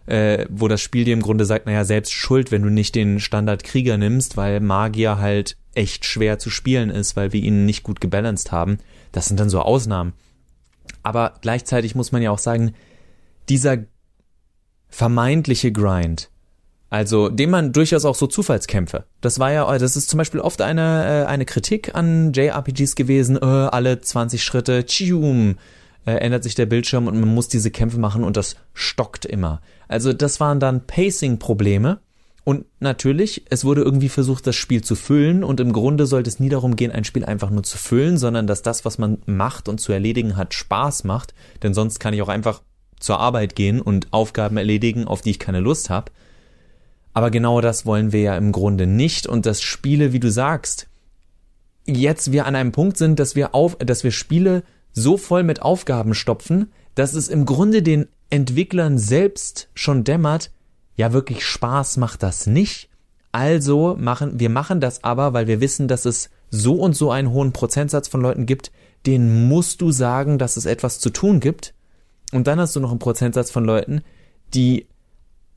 äh, 0.07 0.47
wo 0.51 0.69
das 0.69 0.81
Spiel 0.81 1.05
dir 1.05 1.15
im 1.15 1.23
Grunde 1.23 1.45
sagt, 1.45 1.67
naja, 1.67 1.85
selbst 1.85 2.13
schuld, 2.13 2.51
wenn 2.51 2.63
du 2.63 2.71
nicht 2.71 2.95
den 2.95 3.21
Standard-Krieger 3.21 3.99
nimmst, 3.99 4.37
weil 4.37 4.61
Magier 4.61 5.19
halt 5.19 5.57
echt 5.75 6.05
schwer 6.05 6.39
zu 6.39 6.51
spielen 6.51 6.91
ist, 6.91 7.17
weil 7.17 7.33
wir 7.33 7.43
ihn 7.43 7.65
nicht 7.67 7.83
gut 7.83 8.01
gebalanced 8.01 8.53
haben, 8.53 8.79
das 9.13 9.27
sind 9.27 9.41
dann 9.41 9.51
so 9.51 9.61
Ausnahmen. 9.61 10.13
Aber 11.03 11.35
gleichzeitig 11.41 11.95
muss 11.95 12.13
man 12.13 12.23
ja 12.23 12.31
auch 12.31 12.39
sagen, 12.39 12.75
dieser 13.49 13.79
vermeintliche 14.89 15.73
Grind, 15.73 16.31
also 16.95 17.29
dem 17.29 17.51
man 17.51 17.73
durchaus 17.73 18.05
auch 18.05 18.15
so 18.15 18.29
Zufallskämpfe. 18.29 19.03
Das 19.21 19.41
war 19.41 19.51
ja, 19.51 19.79
das 19.79 19.97
ist 19.97 20.09
zum 20.09 20.19
Beispiel 20.19 20.39
oft 20.39 20.63
eine, 20.63 21.25
äh, 21.25 21.27
eine 21.27 21.45
Kritik 21.45 21.93
an 21.97 22.33
JRPGs 22.33 22.95
gewesen, 22.95 23.37
äh, 23.37 23.45
alle 23.45 24.01
20 24.01 24.45
Schritte, 24.45 24.87
tschium, 24.87 25.57
äh, 26.07 26.13
ändert 26.13 26.45
sich 26.45 26.55
der 26.55 26.67
Bildschirm 26.67 27.09
und 27.09 27.19
man 27.19 27.35
muss 27.35 27.49
diese 27.49 27.73
Kämpfe 27.73 27.99
machen 27.99 28.23
und 28.23 28.37
das 28.37 28.55
stockt 28.75 29.25
immer. 29.25 29.61
Also 29.89 30.13
das 30.13 30.39
waren 30.39 30.61
dann 30.61 30.87
Pacing-Probleme, 30.87 31.99
und 32.45 32.67
natürlich, 32.79 33.47
es 33.49 33.65
wurde 33.65 33.81
irgendwie 33.81 34.11
versucht, 34.11 34.47
das 34.47 34.55
Spiel 34.55 34.85
zu 34.85 34.97
füllen 34.97 35.43
und 35.43 35.61
im 35.61 35.73
Grunde 35.73 36.05
sollte 36.05 36.29
es 36.29 36.41
nie 36.41 36.51
darum 36.51 36.77
gehen, 36.77 36.93
ein 36.93 37.05
Spiel 37.05 37.25
einfach 37.25 37.49
nur 37.49 37.63
zu 37.63 37.79
füllen, 37.79 38.19
sondern 38.19 38.47
dass 38.47 38.61
das, 38.61 38.85
was 38.85 38.99
man 38.99 39.17
macht 39.25 39.67
und 39.67 39.81
zu 39.81 39.93
erledigen 39.93 40.37
hat, 40.37 40.53
Spaß 40.53 41.05
macht, 41.05 41.33
denn 41.63 41.73
sonst 41.73 42.01
kann 42.01 42.13
ich 42.13 42.21
auch 42.21 42.29
einfach 42.29 42.61
zur 43.01 43.19
Arbeit 43.19 43.57
gehen 43.57 43.81
und 43.81 44.13
Aufgaben 44.13 44.59
erledigen, 44.59 45.07
auf 45.07 45.23
die 45.23 45.31
ich 45.31 45.39
keine 45.39 45.61
Lust 45.61 45.89
habe. 45.89 46.13
Aber 47.15 47.31
genau 47.31 47.61
das 47.61 47.87
wollen 47.87 48.13
wir 48.13 48.21
ja 48.21 48.37
im 48.37 48.53
Grunde 48.53 48.87
nicht 48.87 49.27
und 49.27 49.47
das 49.47 49.63
Spiele, 49.63 50.13
wie 50.13 50.21
du 50.21 50.31
sagst, 50.31 50.89
jetzt 51.87 52.33
wir 52.33 52.47
an 52.47 52.57
einem 52.57 52.73
Punkt 52.73 52.99
sind, 52.99 53.19
dass 53.19 53.37
wir 53.37 53.55
auf, 53.55 53.77
dass 53.77 54.05
wir 54.05 54.11
Spiele 54.11 54.65
so 54.93 55.17
voll 55.17 55.45
mit 55.45 55.63
Aufgaben 55.63 56.15
stopfen, 56.15 56.73
dass 56.95 57.15
es 57.15 57.29
im 57.29 57.47
Grunde 57.47 57.83
den 57.83 58.09
Entwicklern 58.31 58.99
selbst 58.99 59.69
schon 59.75 60.05
dämmert, 60.05 60.51
ja 60.97 61.13
wirklich 61.13 61.45
Spaß 61.45 61.97
macht 61.99 62.23
das 62.23 62.47
nicht. 62.47 62.89
Also 63.33 63.97
machen, 63.99 64.39
wir 64.39 64.51
machen 64.51 64.81
das 64.81 65.03
aber, 65.03 65.33
weil 65.33 65.47
wir 65.47 65.61
wissen, 65.61 65.89
dass 65.89 66.05
es 66.05 66.31
so 66.51 66.75
und 66.75 66.95
so 66.95 67.11
einen 67.11 67.31
hohen 67.31 67.53
Prozentsatz 67.53 68.09
von 68.09 68.21
Leuten 68.21 68.47
gibt, 68.47 68.71
denen 69.07 69.49
musst 69.49 69.81
du 69.81 69.91
sagen, 69.91 70.39
dass 70.39 70.57
es 70.57 70.67
etwas 70.67 71.01
zu 71.01 71.11
tun 71.11 71.41
gibt. 71.41 71.75
Und 72.33 72.47
dann 72.47 72.61
hast 72.61 72.75
du 72.75 72.81
noch 72.81 72.91
einen 72.91 72.99
Prozentsatz 72.99 73.51
von 73.51 73.65
Leuten, 73.65 74.03
die 74.55 74.87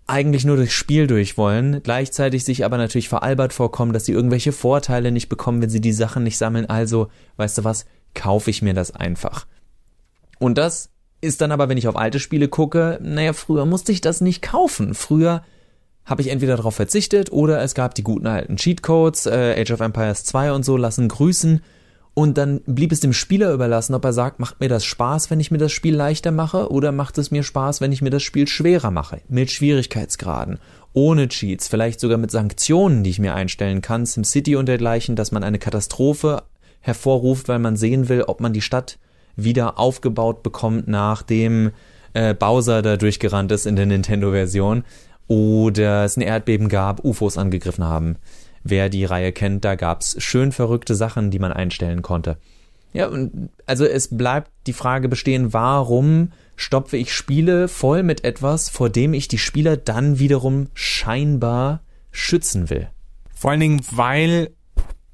eigentlich 0.07 0.45
nur 0.45 0.55
durchs 0.55 0.73
Spiel 0.73 1.05
durch 1.05 1.37
wollen, 1.37 1.81
gleichzeitig 1.83 2.45
sich 2.45 2.63
aber 2.63 2.77
natürlich 2.77 3.09
veralbert 3.09 3.53
vorkommen, 3.53 3.93
dass 3.93 4.05
sie 4.05 4.13
irgendwelche 4.13 4.53
Vorteile 4.53 5.11
nicht 5.11 5.27
bekommen, 5.29 5.61
wenn 5.61 5.69
sie 5.69 5.81
die 5.81 5.93
Sachen 5.93 6.23
nicht 6.23 6.37
sammeln. 6.37 6.65
Also, 6.65 7.09
weißt 7.35 7.59
du 7.59 7.63
was, 7.65 7.85
kaufe 8.13 8.49
ich 8.49 8.61
mir 8.61 8.73
das 8.73 8.91
einfach. 8.91 9.45
Und 10.39 10.57
das 10.57 10.89
ist 11.19 11.41
dann 11.41 11.51
aber, 11.51 11.67
wenn 11.67 11.77
ich 11.77 11.87
auf 11.87 11.97
alte 11.97 12.19
Spiele 12.19 12.47
gucke, 12.47 12.99
naja, 13.01 13.33
früher 13.33 13.65
musste 13.65 13.91
ich 13.91 14.01
das 14.01 14.21
nicht 14.21 14.41
kaufen. 14.41 14.93
Früher 14.93 15.43
habe 16.05 16.21
ich 16.21 16.29
entweder 16.29 16.55
darauf 16.55 16.75
verzichtet 16.75 17.31
oder 17.31 17.61
es 17.61 17.75
gab 17.75 17.93
die 17.93 18.03
guten 18.03 18.27
alten 18.27 18.55
Cheatcodes, 18.55 19.25
äh, 19.25 19.55
Age 19.59 19.71
of 19.71 19.81
Empires 19.81 20.23
2 20.23 20.53
und 20.53 20.63
so 20.63 20.77
lassen 20.77 21.09
grüßen. 21.09 21.61
Und 22.17 22.39
dann 22.39 22.61
blieb 22.65 22.91
es 22.91 22.99
dem 22.99 23.13
Spieler 23.13 23.53
überlassen, 23.53 23.93
ob 23.93 24.03
er 24.03 24.11
sagt, 24.11 24.39
macht 24.39 24.59
mir 24.59 24.69
das 24.69 24.83
Spaß, 24.85 25.29
wenn 25.29 25.39
ich 25.39 25.51
mir 25.51 25.59
das 25.59 25.71
Spiel 25.71 25.95
leichter 25.95 26.31
mache, 26.31 26.71
oder 26.71 26.91
macht 26.91 27.19
es 27.19 27.29
mir 27.29 27.43
Spaß, 27.43 27.79
wenn 27.79 27.91
ich 27.91 28.01
mir 28.01 28.09
das 28.09 28.23
Spiel 28.23 28.47
schwerer 28.47 28.89
mache, 28.89 29.21
mit 29.29 29.51
Schwierigkeitsgraden, 29.51 30.57
ohne 30.93 31.27
Cheats, 31.27 31.67
vielleicht 31.67 31.99
sogar 31.99 32.17
mit 32.17 32.31
Sanktionen, 32.31 33.03
die 33.03 33.11
ich 33.11 33.19
mir 33.19 33.35
einstellen 33.35 33.83
kann, 33.83 34.07
SimCity 34.07 34.55
und 34.55 34.65
dergleichen, 34.65 35.15
dass 35.15 35.31
man 35.31 35.43
eine 35.43 35.59
Katastrophe 35.59 36.41
hervorruft, 36.79 37.49
weil 37.49 37.59
man 37.59 37.75
sehen 37.75 38.09
will, 38.09 38.23
ob 38.23 38.41
man 38.41 38.51
die 38.51 38.61
Stadt 38.61 38.97
wieder 39.35 39.77
aufgebaut 39.77 40.41
bekommt, 40.41 40.87
nachdem 40.87 41.69
äh, 42.13 42.33
Bowser 42.33 42.81
da 42.81 42.97
durchgerannt 42.97 43.51
ist 43.51 43.67
in 43.67 43.75
der 43.75 43.85
Nintendo-Version 43.85 44.85
oder 45.27 46.05
es 46.05 46.17
ein 46.17 46.21
Erdbeben 46.21 46.67
gab, 46.67 47.05
UFOs 47.05 47.37
angegriffen 47.37 47.83
haben. 47.83 48.15
Wer 48.69 48.89
die 48.89 49.05
Reihe 49.05 49.31
kennt, 49.31 49.65
da 49.65 49.75
gab's 49.75 50.15
schön 50.21 50.51
verrückte 50.51 50.95
Sachen, 50.95 51.31
die 51.31 51.39
man 51.39 51.53
einstellen 51.53 52.01
konnte. 52.01 52.37
Ja, 52.93 53.07
und 53.07 53.49
also 53.65 53.85
es 53.85 54.15
bleibt 54.15 54.51
die 54.65 54.73
Frage 54.73 55.09
bestehen, 55.09 55.53
warum 55.53 56.31
stopfe 56.55 56.97
ich 56.97 57.13
Spiele 57.13 57.67
voll 57.67 58.03
mit 58.03 58.23
etwas, 58.23 58.69
vor 58.69 58.89
dem 58.89 59.13
ich 59.13 59.27
die 59.27 59.37
Spieler 59.37 59.77
dann 59.77 60.19
wiederum 60.19 60.67
scheinbar 60.73 61.81
schützen 62.11 62.69
will? 62.69 62.89
Vor 63.35 63.51
allen 63.51 63.59
Dingen, 63.59 63.81
weil 63.91 64.51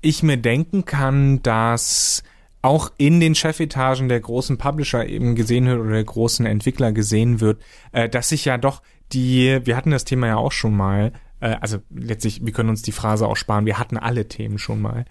ich 0.01 0.23
mir 0.23 0.37
denken 0.37 0.85
kann, 0.85 1.41
dass 1.43 2.23
auch 2.61 2.91
in 2.97 3.19
den 3.19 3.35
Chefetagen 3.35 4.07
der 4.07 4.21
großen 4.21 4.57
Publisher 4.57 5.05
eben 5.05 5.35
gesehen 5.35 5.65
wird 5.65 5.79
oder 5.81 5.91
der 5.91 6.03
großen 6.03 6.45
Entwickler 6.45 6.93
gesehen 6.93 7.41
wird, 7.41 7.61
äh, 7.91 8.07
dass 8.07 8.29
sich 8.29 8.45
ja 8.45 8.57
doch 8.57 8.81
die, 9.11 9.59
wir 9.65 9.75
hatten 9.75 9.91
das 9.91 10.05
Thema 10.05 10.27
ja 10.27 10.37
auch 10.37 10.53
schon 10.53 10.75
mal, 10.75 11.11
äh, 11.43 11.57
also 11.59 11.79
letztlich, 11.93 12.43
wir 12.43 12.53
können 12.53 12.69
uns 12.69 12.81
die 12.81 12.91
Phrase 12.91 13.27
auch 13.27 13.35
sparen, 13.35 13.65
wir 13.65 13.77
hatten 13.77 13.97
alle 13.97 14.27
Themen 14.27 14.57
schon 14.57 14.81
mal, 14.81 15.05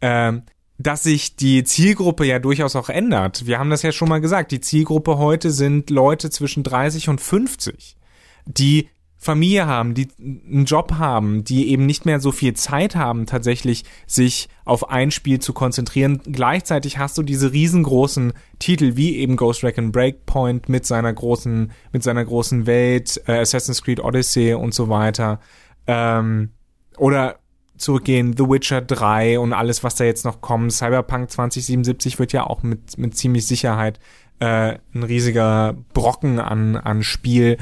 ähm, 0.00 0.42
dass 0.78 1.04
sich 1.04 1.36
die 1.36 1.64
Zielgruppe 1.64 2.26
ja 2.26 2.38
durchaus 2.38 2.76
auch 2.76 2.90
ändert. 2.90 3.46
Wir 3.46 3.58
haben 3.58 3.70
das 3.70 3.82
ja 3.82 3.92
schon 3.92 4.08
mal 4.08 4.20
gesagt, 4.20 4.50
die 4.50 4.60
Zielgruppe 4.60 5.16
heute 5.16 5.50
sind 5.50 5.88
Leute 5.88 6.28
zwischen 6.28 6.64
30 6.64 7.08
und 7.08 7.20
50, 7.20 7.96
die 8.44 8.88
Familie 9.18 9.66
haben, 9.66 9.94
die 9.94 10.08
einen 10.18 10.66
Job 10.66 10.92
haben, 10.98 11.42
die 11.42 11.70
eben 11.70 11.86
nicht 11.86 12.04
mehr 12.04 12.20
so 12.20 12.32
viel 12.32 12.54
Zeit 12.54 12.94
haben, 12.94 13.24
tatsächlich 13.24 13.84
sich 14.06 14.48
auf 14.64 14.90
ein 14.90 15.10
Spiel 15.10 15.40
zu 15.40 15.54
konzentrieren. 15.54 16.20
Gleichzeitig 16.30 16.98
hast 16.98 17.16
du 17.16 17.22
diese 17.22 17.52
riesengroßen 17.52 18.34
Titel 18.58 18.96
wie 18.96 19.16
eben 19.16 19.36
Ghost 19.36 19.64
Recon 19.64 19.90
Breakpoint 19.90 20.68
mit 20.68 20.84
seiner 20.84 21.12
großen, 21.12 21.72
mit 21.92 22.02
seiner 22.02 22.24
großen 22.24 22.66
Welt, 22.66 23.20
äh, 23.26 23.38
Assassin's 23.38 23.82
Creed 23.82 24.00
Odyssey 24.00 24.52
und 24.52 24.74
so 24.74 24.88
weiter. 24.90 25.40
Ähm, 25.86 26.50
oder 26.96 27.36
zurückgehen, 27.76 28.34
The 28.36 28.44
Witcher 28.44 28.80
3 28.80 29.38
und 29.38 29.52
alles, 29.52 29.84
was 29.84 29.96
da 29.96 30.04
jetzt 30.04 30.24
noch 30.24 30.40
kommt. 30.40 30.72
Cyberpunk 30.72 31.30
2077 31.30 32.18
wird 32.18 32.32
ja 32.32 32.44
auch 32.44 32.62
mit, 32.62 32.96
mit 32.96 33.16
ziemlich 33.16 33.46
Sicherheit 33.46 34.00
äh, 34.38 34.78
ein 34.94 35.02
riesiger 35.02 35.76
Brocken 35.92 36.40
an, 36.40 36.76
an 36.76 37.02
Spiel 37.02 37.58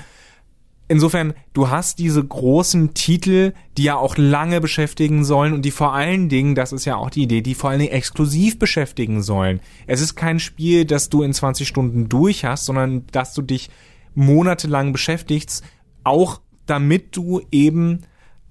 insofern, 0.88 1.34
du 1.52 1.70
hast 1.70 1.98
diese 1.98 2.22
großen 2.22 2.94
Titel, 2.94 3.52
die 3.76 3.84
ja 3.84 3.96
auch 3.96 4.16
lange 4.16 4.60
beschäftigen 4.60 5.24
sollen 5.24 5.52
und 5.52 5.62
die 5.62 5.70
vor 5.70 5.94
allen 5.94 6.28
Dingen, 6.28 6.54
das 6.54 6.72
ist 6.72 6.84
ja 6.84 6.96
auch 6.96 7.10
die 7.10 7.22
Idee, 7.22 7.40
die 7.40 7.54
vor 7.54 7.70
allen 7.70 7.80
Dingen 7.80 7.92
exklusiv 7.92 8.58
beschäftigen 8.58 9.22
sollen. 9.22 9.60
Es 9.86 10.00
ist 10.00 10.14
kein 10.14 10.38
Spiel, 10.40 10.84
das 10.84 11.08
du 11.08 11.22
in 11.22 11.32
20 11.32 11.66
Stunden 11.66 12.08
durch 12.08 12.44
hast, 12.44 12.66
sondern 12.66 13.06
dass 13.12 13.34
du 13.34 13.42
dich 13.42 13.70
monatelang 14.14 14.92
beschäftigst, 14.92 15.64
auch 16.04 16.40
damit 16.66 17.16
du 17.16 17.42
eben 17.50 18.02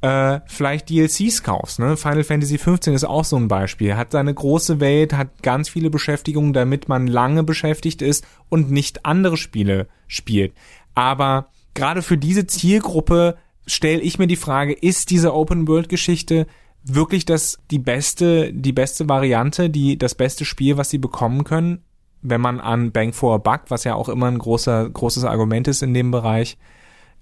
äh, 0.03 0.41
vielleicht 0.47 0.89
DLCs 0.89 1.43
kaufst. 1.43 1.79
Ne? 1.79 1.95
Final 1.95 2.25
Fantasy 2.25 2.57
15 2.57 2.93
ist 2.93 3.05
auch 3.05 3.23
so 3.23 3.37
ein 3.37 3.47
Beispiel. 3.47 3.95
Hat 3.95 4.11
seine 4.11 4.33
große 4.33 4.81
Welt, 4.81 5.13
hat 5.13 5.41
ganz 5.41 5.69
viele 5.69 5.89
Beschäftigungen, 5.89 6.51
damit 6.51 6.89
man 6.89 7.07
lange 7.07 7.43
beschäftigt 7.43 8.01
ist 8.01 8.27
und 8.49 8.69
nicht 8.69 9.05
andere 9.05 9.37
Spiele 9.37 9.87
spielt. 10.07 10.53
Aber 10.93 11.47
gerade 11.73 12.01
für 12.01 12.17
diese 12.17 12.45
Zielgruppe 12.45 13.37
stelle 13.65 14.01
ich 14.01 14.19
mir 14.19 14.27
die 14.27 14.35
Frage, 14.35 14.73
ist 14.73 15.09
diese 15.09 15.33
Open 15.33 15.69
World 15.69 15.87
Geschichte 15.87 16.47
wirklich 16.83 17.23
das 17.23 17.59
die 17.71 17.79
beste 17.79 18.51
die 18.51 18.73
beste 18.73 19.07
Variante, 19.07 19.69
die 19.69 19.97
das 19.97 20.15
beste 20.15 20.43
Spiel, 20.43 20.75
was 20.75 20.89
sie 20.89 20.97
bekommen 20.97 21.45
können, 21.45 21.81
wenn 22.21 22.41
man 22.41 22.59
an 22.59 22.91
Bang 22.91 23.13
for 23.13 23.35
a 23.35 23.37
Buck, 23.37 23.61
was 23.69 23.85
ja 23.85 23.95
auch 23.95 24.09
immer 24.09 24.27
ein 24.27 24.37
großer 24.37 24.89
großes 24.89 25.23
Argument 25.23 25.69
ist 25.69 25.81
in 25.81 25.93
dem 25.93 26.11
Bereich, 26.11 26.57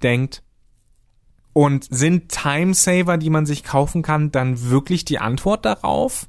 denkt. 0.02 0.42
Und 1.54 1.88
sind 1.90 2.30
Timesaver, 2.30 3.18
die 3.18 3.30
man 3.30 3.46
sich 3.46 3.64
kaufen 3.64 4.04
kann, 4.04 4.32
dann 4.32 4.70
wirklich 4.70 5.06
die 5.06 5.20
Antwort 5.20 5.66
darauf? 5.66 6.28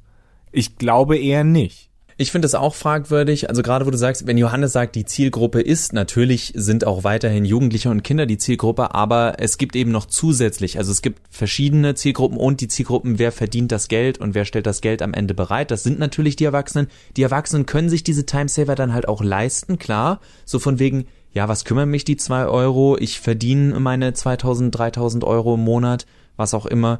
Ich 0.51 0.77
glaube 0.77 1.17
eher 1.17 1.43
nicht. 1.43 1.89
Ich 2.15 2.31
finde 2.31 2.45
es 2.45 2.53
auch 2.53 2.75
fragwürdig, 2.75 3.49
also 3.49 3.63
gerade 3.63 3.87
wo 3.87 3.91
du 3.91 3.97
sagst, 3.97 4.27
wenn 4.27 4.37
Johannes 4.37 4.71
sagt, 4.71 4.95
die 4.95 5.05
Zielgruppe 5.05 5.61
ist, 5.61 5.93
natürlich 5.93 6.53
sind 6.55 6.85
auch 6.85 7.03
weiterhin 7.03 7.43
Jugendliche 7.43 7.89
und 7.89 8.03
Kinder 8.03 8.27
die 8.27 8.37
Zielgruppe, 8.37 8.93
aber 8.93 9.37
es 9.39 9.57
gibt 9.57 9.75
eben 9.75 9.91
noch 9.91 10.05
zusätzlich, 10.05 10.77
also 10.77 10.91
es 10.91 11.01
gibt 11.01 11.21
verschiedene 11.31 11.95
Zielgruppen 11.95 12.37
und 12.37 12.61
die 12.61 12.67
Zielgruppen, 12.67 13.17
wer 13.17 13.31
verdient 13.31 13.71
das 13.71 13.87
Geld 13.87 14.19
und 14.19 14.35
wer 14.35 14.45
stellt 14.45 14.67
das 14.67 14.81
Geld 14.81 15.01
am 15.01 15.13
Ende 15.15 15.33
bereit. 15.33 15.71
Das 15.71 15.81
sind 15.81 15.97
natürlich 15.97 16.35
die 16.35 16.45
Erwachsenen. 16.45 16.87
Die 17.17 17.23
Erwachsenen 17.23 17.65
können 17.65 17.89
sich 17.89 18.03
diese 18.03 18.27
Timesaver 18.27 18.75
dann 18.75 18.93
halt 18.93 19.07
auch 19.07 19.23
leisten, 19.23 19.79
klar. 19.79 20.19
So 20.45 20.59
von 20.59 20.77
wegen, 20.77 21.07
ja, 21.33 21.47
was 21.47 21.65
kümmern 21.65 21.89
mich 21.89 22.05
die 22.05 22.17
zwei 22.17 22.45
Euro? 22.45 22.97
Ich 22.97 23.19
verdiene 23.19 23.79
meine 23.79 24.13
2000, 24.13 24.77
3000 24.77 25.23
Euro 25.23 25.55
im 25.55 25.63
Monat, 25.63 26.05
was 26.35 26.53
auch 26.53 26.65
immer 26.65 26.99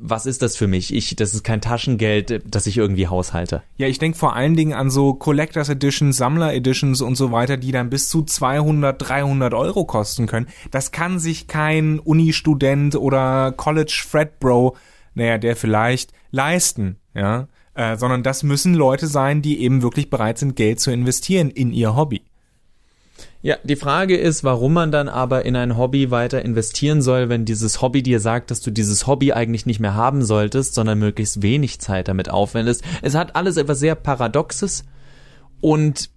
was 0.00 0.26
ist 0.26 0.40
das 0.42 0.56
für 0.56 0.66
mich? 0.66 0.94
Ich, 0.94 1.14
das 1.14 1.34
ist 1.34 1.44
kein 1.44 1.60
Taschengeld, 1.60 2.42
das 2.46 2.66
ich 2.66 2.78
irgendwie 2.78 3.06
haushalte. 3.06 3.62
Ja, 3.76 3.86
ich 3.86 3.98
denke 3.98 4.16
vor 4.16 4.34
allen 4.34 4.56
Dingen 4.56 4.72
an 4.72 4.90
so 4.90 5.14
Collectors 5.14 5.68
Editions, 5.68 6.16
Sammler 6.16 6.54
Editions 6.54 7.02
und 7.02 7.16
so 7.16 7.32
weiter, 7.32 7.58
die 7.58 7.70
dann 7.70 7.90
bis 7.90 8.08
zu 8.08 8.22
200, 8.22 8.96
300 8.98 9.52
Euro 9.52 9.84
kosten 9.84 10.26
können. 10.26 10.48
Das 10.70 10.90
kann 10.90 11.18
sich 11.18 11.46
kein 11.46 11.98
Uni-Student 11.98 12.96
oder 12.96 13.52
College 13.52 14.02
Fred 14.08 14.40
Bro, 14.40 14.76
naja, 15.14 15.36
der 15.36 15.54
vielleicht 15.54 16.12
leisten, 16.30 16.96
ja, 17.14 17.48
äh, 17.74 17.96
sondern 17.96 18.22
das 18.22 18.42
müssen 18.42 18.74
Leute 18.74 19.06
sein, 19.06 19.42
die 19.42 19.60
eben 19.60 19.82
wirklich 19.82 20.08
bereit 20.08 20.38
sind, 20.38 20.56
Geld 20.56 20.80
zu 20.80 20.90
investieren 20.90 21.50
in 21.50 21.72
ihr 21.72 21.94
Hobby. 21.94 22.22
Ja, 23.42 23.56
die 23.64 23.76
Frage 23.76 24.18
ist, 24.18 24.44
warum 24.44 24.74
man 24.74 24.92
dann 24.92 25.08
aber 25.08 25.46
in 25.46 25.56
ein 25.56 25.78
Hobby 25.78 26.10
weiter 26.10 26.44
investieren 26.44 27.00
soll, 27.00 27.30
wenn 27.30 27.46
dieses 27.46 27.80
Hobby 27.80 28.02
dir 28.02 28.20
sagt, 28.20 28.50
dass 28.50 28.60
du 28.60 28.70
dieses 28.70 29.06
Hobby 29.06 29.32
eigentlich 29.32 29.64
nicht 29.64 29.80
mehr 29.80 29.94
haben 29.94 30.22
solltest, 30.22 30.74
sondern 30.74 30.98
möglichst 30.98 31.40
wenig 31.40 31.78
Zeit 31.80 32.08
damit 32.08 32.28
aufwendest. 32.30 32.82
Es 33.00 33.14
hat 33.14 33.36
alles 33.36 33.56
etwas 33.56 33.78
sehr 33.78 33.94
Paradoxes 33.94 34.84
und 35.62 36.10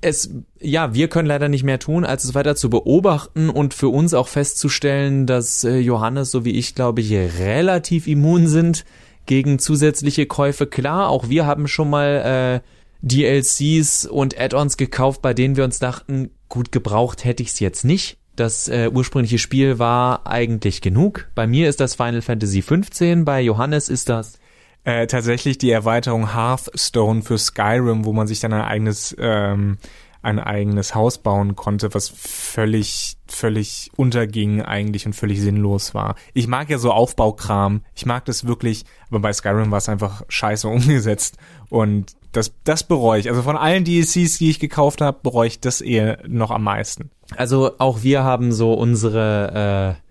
es, 0.00 0.30
ja, 0.58 0.94
wir 0.94 1.08
können 1.08 1.28
leider 1.28 1.48
nicht 1.48 1.62
mehr 1.62 1.78
tun, 1.78 2.04
als 2.04 2.24
es 2.24 2.34
weiter 2.34 2.56
zu 2.56 2.70
beobachten 2.70 3.50
und 3.50 3.74
für 3.74 3.88
uns 3.88 4.14
auch 4.14 4.28
festzustellen, 4.28 5.26
dass 5.26 5.62
äh, 5.62 5.76
Johannes, 5.76 6.30
so 6.30 6.44
wie 6.44 6.52
ich, 6.52 6.74
glaube 6.74 7.02
ich, 7.02 7.12
relativ 7.12 8.06
immun 8.06 8.48
sind 8.48 8.84
gegen 9.26 9.58
zusätzliche 9.58 10.26
Käufe. 10.26 10.66
Klar, 10.66 11.10
auch 11.10 11.28
wir 11.28 11.46
haben 11.46 11.68
schon 11.68 11.90
mal 11.90 12.62
äh, 12.64 12.68
DLCs 13.02 14.06
und 14.06 14.40
Add-ons 14.40 14.76
gekauft, 14.76 15.22
bei 15.22 15.34
denen 15.34 15.56
wir 15.56 15.64
uns 15.64 15.78
dachten, 15.78 16.30
gut 16.48 16.72
gebraucht 16.72 17.24
hätte 17.24 17.42
ich 17.42 17.50
es 17.50 17.60
jetzt 17.60 17.84
nicht. 17.84 18.18
Das 18.36 18.68
äh, 18.68 18.90
ursprüngliche 18.92 19.38
Spiel 19.38 19.78
war 19.78 20.26
eigentlich 20.26 20.82
genug. 20.82 21.28
Bei 21.34 21.46
mir 21.46 21.68
ist 21.68 21.80
das 21.80 21.94
Final 21.94 22.22
Fantasy 22.22 22.60
15, 22.60 23.24
bei 23.24 23.40
Johannes 23.40 23.88
ist 23.88 24.08
das 24.08 24.38
äh, 24.84 25.06
tatsächlich 25.06 25.58
die 25.58 25.70
Erweiterung 25.70 26.34
Hearthstone 26.34 27.22
für 27.22 27.38
Skyrim, 27.38 28.04
wo 28.04 28.12
man 28.12 28.26
sich 28.26 28.40
dann 28.40 28.52
ein 28.52 28.62
eigenes 28.62 29.16
ähm, 29.18 29.78
ein 30.26 30.40
eigenes 30.40 30.96
Haus 30.96 31.18
bauen 31.18 31.54
konnte, 31.54 31.94
was 31.94 32.08
völlig, 32.08 33.16
völlig 33.28 33.92
unterging 33.94 34.60
eigentlich 34.60 35.06
und 35.06 35.12
völlig 35.12 35.40
sinnlos 35.40 35.94
war. 35.94 36.16
Ich 36.34 36.48
mag 36.48 36.68
ja 36.68 36.78
so 36.78 36.90
Aufbaukram. 36.90 37.82
Ich 37.94 38.06
mag 38.06 38.24
das 38.24 38.44
wirklich, 38.44 38.84
aber 39.08 39.20
bei 39.20 39.32
Skyrim 39.32 39.70
war 39.70 39.78
es 39.78 39.88
einfach 39.88 40.22
scheiße 40.28 40.66
umgesetzt 40.68 41.36
und 41.68 42.16
das, 42.36 42.52
das 42.64 42.84
bereue 42.84 43.20
ich. 43.20 43.28
Also 43.28 43.42
von 43.42 43.56
allen 43.56 43.84
DLCs, 43.84 44.38
die 44.38 44.50
ich 44.50 44.60
gekauft 44.60 45.00
habe, 45.00 45.18
bereue 45.22 45.48
ich 45.48 45.60
das 45.60 45.80
eher 45.80 46.18
noch 46.26 46.50
am 46.50 46.64
meisten. 46.64 47.10
Also 47.36 47.72
auch 47.78 48.02
wir 48.02 48.24
haben 48.24 48.52
so 48.52 48.74
unsere, 48.74 49.96
äh, 49.96 50.02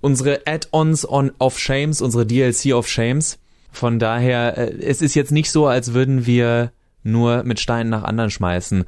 unsere 0.00 0.42
Add-ons 0.46 1.08
on 1.08 1.32
of 1.38 1.58
Shames, 1.58 2.00
unsere 2.00 2.24
DLC 2.26 2.72
of 2.72 2.88
Shames. 2.88 3.38
Von 3.72 3.98
daher, 3.98 4.56
äh, 4.58 4.72
es 4.82 5.02
ist 5.02 5.14
jetzt 5.14 5.32
nicht 5.32 5.50
so, 5.50 5.66
als 5.66 5.92
würden 5.92 6.26
wir 6.26 6.72
nur 7.02 7.42
mit 7.44 7.60
Steinen 7.60 7.90
nach 7.90 8.04
anderen 8.04 8.30
schmeißen. 8.30 8.84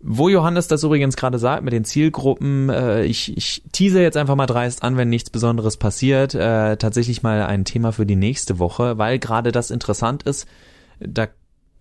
Wo 0.00 0.28
Johannes 0.28 0.68
das 0.68 0.84
übrigens 0.84 1.16
gerade 1.16 1.38
sagt 1.38 1.64
mit 1.64 1.72
den 1.72 1.84
Zielgruppen, 1.84 2.68
äh, 2.68 3.04
ich, 3.04 3.36
ich 3.36 3.62
tease 3.72 4.02
jetzt 4.02 4.16
einfach 4.16 4.36
mal 4.36 4.46
dreist 4.46 4.82
an, 4.82 4.96
wenn 4.96 5.08
nichts 5.08 5.30
Besonderes 5.30 5.78
passiert, 5.78 6.34
äh, 6.34 6.76
tatsächlich 6.76 7.22
mal 7.22 7.42
ein 7.42 7.64
Thema 7.64 7.92
für 7.92 8.06
die 8.06 8.16
nächste 8.16 8.58
Woche, 8.58 8.98
weil 8.98 9.18
gerade 9.18 9.52
das 9.52 9.70
interessant 9.70 10.22
ist. 10.22 10.46
Da 11.00 11.28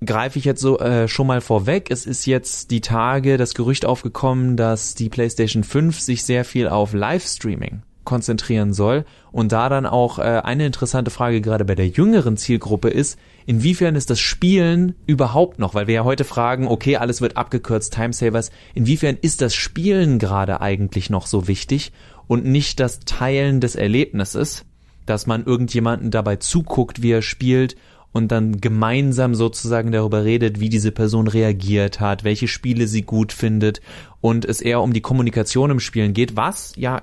greife 0.05 0.39
ich 0.39 0.45
jetzt 0.45 0.62
so 0.62 0.79
äh, 0.79 1.07
schon 1.07 1.27
mal 1.27 1.41
vorweg. 1.41 1.89
Es 1.91 2.05
ist 2.05 2.25
jetzt 2.25 2.71
die 2.71 2.81
Tage 2.81 3.38
das 3.38 3.53
Gerücht 3.53 3.85
aufgekommen, 3.85 4.57
dass 4.57 4.95
die 4.95 5.09
PlayStation 5.09 5.63
5 5.63 6.00
sich 6.00 6.24
sehr 6.24 6.45
viel 6.45 6.67
auf 6.67 6.93
Livestreaming 6.93 7.83
konzentrieren 8.05 8.71
soll. 8.71 9.03
Und 9.31 9.51
da 9.51 9.67
dann 9.67 9.85
auch 9.85 10.19
äh, 10.19 10.21
eine 10.21 10.65
interessante 10.65 11.12
Frage 11.12 11.41
gerade 11.41 11.65
bei 11.65 11.75
der 11.75 11.89
jüngeren 11.89 12.38
Zielgruppe 12.38 12.89
ist, 12.89 13.19
inwiefern 13.45 13.95
ist 13.95 14.09
das 14.09 14.19
Spielen 14.19 14.95
überhaupt 15.05 15.59
noch, 15.59 15.74
weil 15.74 15.88
wir 15.88 15.95
ja 15.95 16.03
heute 16.05 16.24
fragen, 16.24 16.67
okay, 16.67 16.95
alles 16.95 17.19
wird 17.19 17.35
abgekürzt, 17.35 17.93
Timesavers, 17.93 18.51
inwiefern 18.74 19.17
ist 19.21 19.41
das 19.41 19.53
Spielen 19.53 20.19
gerade 20.19 20.62
eigentlich 20.62 21.09
noch 21.09 21.27
so 21.27 21.47
wichtig 21.47 21.91
und 22.27 22.45
nicht 22.45 22.79
das 22.79 23.01
Teilen 23.01 23.59
des 23.59 23.75
Erlebnisses, 23.75 24.65
dass 25.05 25.27
man 25.27 25.45
irgendjemanden 25.45 26.12
dabei 26.12 26.38
zuguckt, 26.38 27.01
wie 27.01 27.12
er 27.12 27.21
spielt 27.21 27.75
und 28.15 28.31
dann 28.31 28.62
gemeinsam 28.62 29.36
sozusagen 29.36 29.91
darüber 29.91 30.24
redet, 30.24 30.62
wie 30.62 30.69
diese 30.69 30.93
Person 30.93 31.27
reagiert 31.27 32.00
hat, 32.00 32.24
welche 32.24 32.48
Spiele 32.48 32.88
sie 32.88 33.01
gut 33.01 33.34
findet 33.34 33.81
und 34.22 34.45
es 34.45 34.62
eher 34.62 34.79
um 34.79 34.93
die 34.93 35.01
Kommunikation 35.01 35.69
im 35.69 35.81
Spielen 35.81 36.13
geht, 36.13 36.38
was 36.38 36.72
ja 36.77 37.01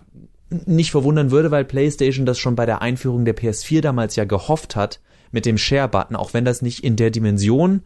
nicht 0.48 0.90
verwundern 0.90 1.30
würde, 1.30 1.50
weil 1.50 1.66
PlayStation 1.66 2.24
das 2.24 2.38
schon 2.38 2.56
bei 2.56 2.64
der 2.64 2.80
Einführung 2.80 3.26
der 3.26 3.36
PS4 3.36 3.82
damals 3.82 4.16
ja 4.16 4.24
gehofft 4.24 4.74
hat 4.74 5.00
mit 5.32 5.44
dem 5.44 5.58
Share-Button, 5.58 6.16
auch 6.16 6.32
wenn 6.32 6.46
das 6.46 6.62
nicht 6.62 6.82
in 6.82 6.96
der 6.96 7.10
Dimension 7.10 7.82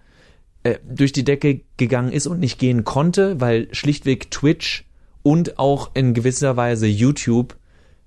äh, 0.63 0.77
durch 0.89 1.11
die 1.11 1.25
Decke 1.25 1.63
gegangen 1.79 2.13
ist 2.13 2.29
und 2.29 2.39
nicht 2.39 2.61
gehen 2.61 2.85
konnte, 2.85 3.41
weil 3.41 3.67
schlichtweg 3.73 4.31
Twitch 4.31 4.85
und 5.25 5.59
auch 5.59 5.91
in 5.95 6.15
gewisser 6.15 6.57
Weise 6.57 6.87
YouTube 6.87 7.57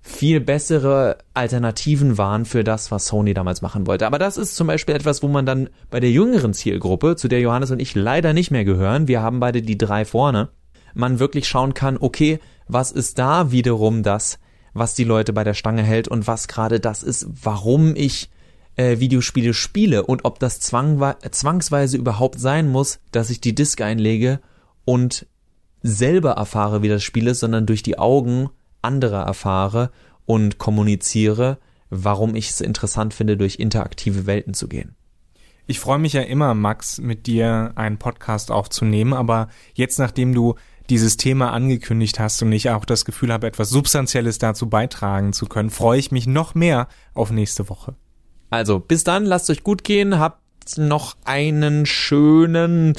viel 0.10 0.40
bessere 0.42 1.20
Alternativen 1.34 2.18
waren 2.18 2.44
für 2.44 2.64
das, 2.64 2.92
was 2.92 3.06
Sony 3.06 3.34
damals 3.34 3.62
machen 3.62 3.88
wollte. 3.88 4.08
Aber 4.08 4.18
das 4.18 4.38
ist 4.38 4.56
zum 4.56 4.68
Beispiel 4.68 4.96
etwas, 4.96 5.22
wo 5.24 5.28
man 5.28 5.46
dann 5.46 5.70
bei 5.90 6.00
der 6.00 6.12
jüngeren 6.12 6.54
Zielgruppe, 6.54 7.16
zu 7.16 7.28
der 7.28 7.40
Johannes 7.40 7.72
und 7.72 7.80
ich 7.80 7.96
leider 7.96 8.34
nicht 8.34 8.52
mehr 8.52 8.66
gehören, 8.66 9.08
wir 9.08 9.22
haben 9.22 9.40
beide 9.40 9.62
die 9.62 9.78
drei 9.78 10.06
vorne, 10.06 10.50
man 10.94 11.20
wirklich 11.20 11.48
schauen 11.48 11.74
kann, 11.74 11.98
okay, 11.98 12.40
was 12.68 12.92
ist 12.92 13.20
da 13.20 13.52
wiederum 13.52 14.04
das, 14.04 14.40
was 14.74 14.96
die 14.96 15.04
Leute 15.04 15.32
bei 15.32 15.44
der 15.44 15.54
Stange 15.54 15.84
hält 15.84 16.08
und 16.08 16.28
was 16.28 16.48
gerade 16.48 16.80
das 16.80 17.04
ist, 17.04 17.28
warum 17.44 17.96
ich 17.96 18.30
äh, 18.76 19.00
Videospiele 19.00 19.54
spiele 19.54 20.06
und 20.06 20.26
ob 20.26 20.40
das 20.40 20.60
zwangsweise 20.60 21.98
überhaupt 21.98 22.40
sein 22.40 22.68
muss, 22.68 23.00
dass 23.12 23.30
ich 23.30 23.42
die 23.42 23.56
Disk 23.56 23.80
einlege 23.82 24.40
und 24.86 25.28
selber 25.82 26.32
erfahre, 26.32 26.82
wie 26.82 26.90
das 26.90 27.04
Spiel 27.04 27.28
ist, 27.28 27.40
sondern 27.40 27.68
durch 27.68 27.84
die 27.84 28.00
Augen 28.00 28.50
anderer 28.82 29.24
erfahre 29.24 29.92
und 30.26 30.58
kommuniziere, 30.58 31.58
warum 31.90 32.36
ich 32.36 32.50
es 32.50 32.62
interessant 32.62 33.14
finde, 33.14 33.38
durch 33.38 33.56
interaktive 33.56 34.26
Welten 34.26 34.54
zu 34.54 34.68
gehen. 34.68 34.96
Ich 35.66 35.80
freue 35.80 36.00
mich 36.00 36.14
ja 36.14 36.22
immer, 36.22 36.56
Max, 36.56 37.00
mit 37.00 37.28
dir 37.28 37.74
einen 37.76 37.98
Podcast 37.98 38.50
aufzunehmen, 38.50 39.14
aber 39.14 39.50
jetzt, 39.76 40.00
nachdem 40.00 40.34
du 40.34 40.56
dieses 40.90 41.18
Thema 41.18 41.52
angekündigt 41.52 42.20
hast 42.20 42.42
und 42.42 42.52
ich 42.52 42.72
auch 42.72 42.86
das 42.86 43.06
Gefühl 43.06 43.32
habe, 43.32 43.46
etwas 43.46 43.70
Substanzielles 43.70 44.40
dazu 44.40 44.68
beitragen 44.68 45.34
zu 45.34 45.46
können, 45.46 45.70
freue 45.70 46.00
ich 46.00 46.12
mich 46.12 46.26
noch 46.26 46.56
mehr 46.56 46.88
auf 47.14 47.30
nächste 47.30 47.70
Woche. 47.70 47.96
Also, 48.50 48.80
bis 48.80 49.04
dann, 49.04 49.26
lasst 49.26 49.50
euch 49.52 49.64
gut 49.64 49.84
gehen, 49.84 50.18
habt 50.18 50.42
noch 50.78 51.16
einen 51.24 51.86
schönen 51.86 52.96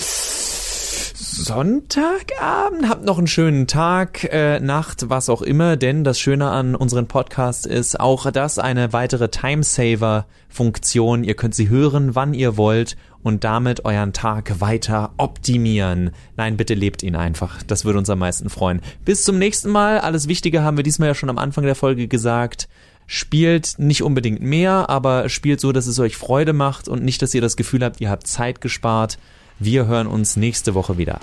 Sonntagabend, 1.23 2.89
habt 2.89 3.05
noch 3.05 3.19
einen 3.19 3.27
schönen 3.27 3.67
Tag, 3.67 4.25
äh, 4.33 4.59
Nacht, 4.59 5.11
was 5.11 5.29
auch 5.29 5.43
immer, 5.43 5.77
denn 5.77 6.03
das 6.03 6.19
Schöne 6.19 6.49
an 6.49 6.75
unseren 6.75 7.09
Podcast 7.09 7.67
ist 7.67 8.01
auch 8.01 8.31
das 8.31 8.59
eine 8.59 8.95
weitere 8.95 9.29
Timesaver-Funktion. 9.29 11.23
Ihr 11.23 11.35
könnt 11.35 11.55
sie 11.55 11.69
hören, 11.69 12.15
wann 12.15 12.33
ihr 12.33 12.57
wollt 12.57 12.97
und 13.23 13.45
damit 13.45 13.85
euren 13.85 14.15
Tag 14.15 14.63
weiter 14.63 15.13
optimieren. 15.19 16.13
Nein, 16.39 16.57
bitte 16.57 16.73
lebt 16.73 17.03
ihn 17.03 17.17
einfach. 17.17 17.63
Das 17.65 17.85
würde 17.85 17.99
uns 17.99 18.09
am 18.09 18.21
meisten 18.21 18.49
freuen. 18.49 18.81
Bis 19.05 19.23
zum 19.23 19.39
nächsten 19.39 19.69
Mal. 19.69 19.99
Alles 19.99 20.27
Wichtige 20.27 20.63
haben 20.63 20.79
wir 20.79 20.85
diesmal 20.85 21.09
ja 21.09 21.15
schon 21.15 21.29
am 21.29 21.37
Anfang 21.37 21.65
der 21.65 21.75
Folge 21.75 22.09
gesagt. 22.09 22.67
Spielt 23.07 23.75
nicht 23.77 24.03
unbedingt 24.03 24.41
mehr, 24.41 24.89
aber 24.89 25.29
spielt 25.29 25.61
so, 25.61 25.73
dass 25.73 25.87
es 25.87 25.99
euch 25.99 26.17
Freude 26.17 26.55
macht 26.55 26.89
und 26.89 27.05
nicht, 27.05 27.21
dass 27.21 27.35
ihr 27.35 27.43
das 27.43 27.59
Gefühl 27.59 27.85
habt, 27.85 28.01
ihr 28.01 28.09
habt 28.09 28.27
Zeit 28.27 28.63
gespart. 28.63 29.19
Wir 29.63 29.85
hören 29.85 30.07
uns 30.07 30.37
nächste 30.37 30.75
Woche 30.75 30.97
wieder. 30.97 31.21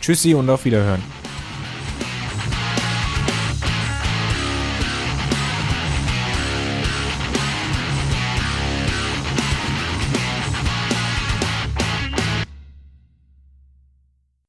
Tschüssi 0.00 0.32
und 0.32 0.48
auf 0.48 0.64
Wiederhören. 0.64 1.02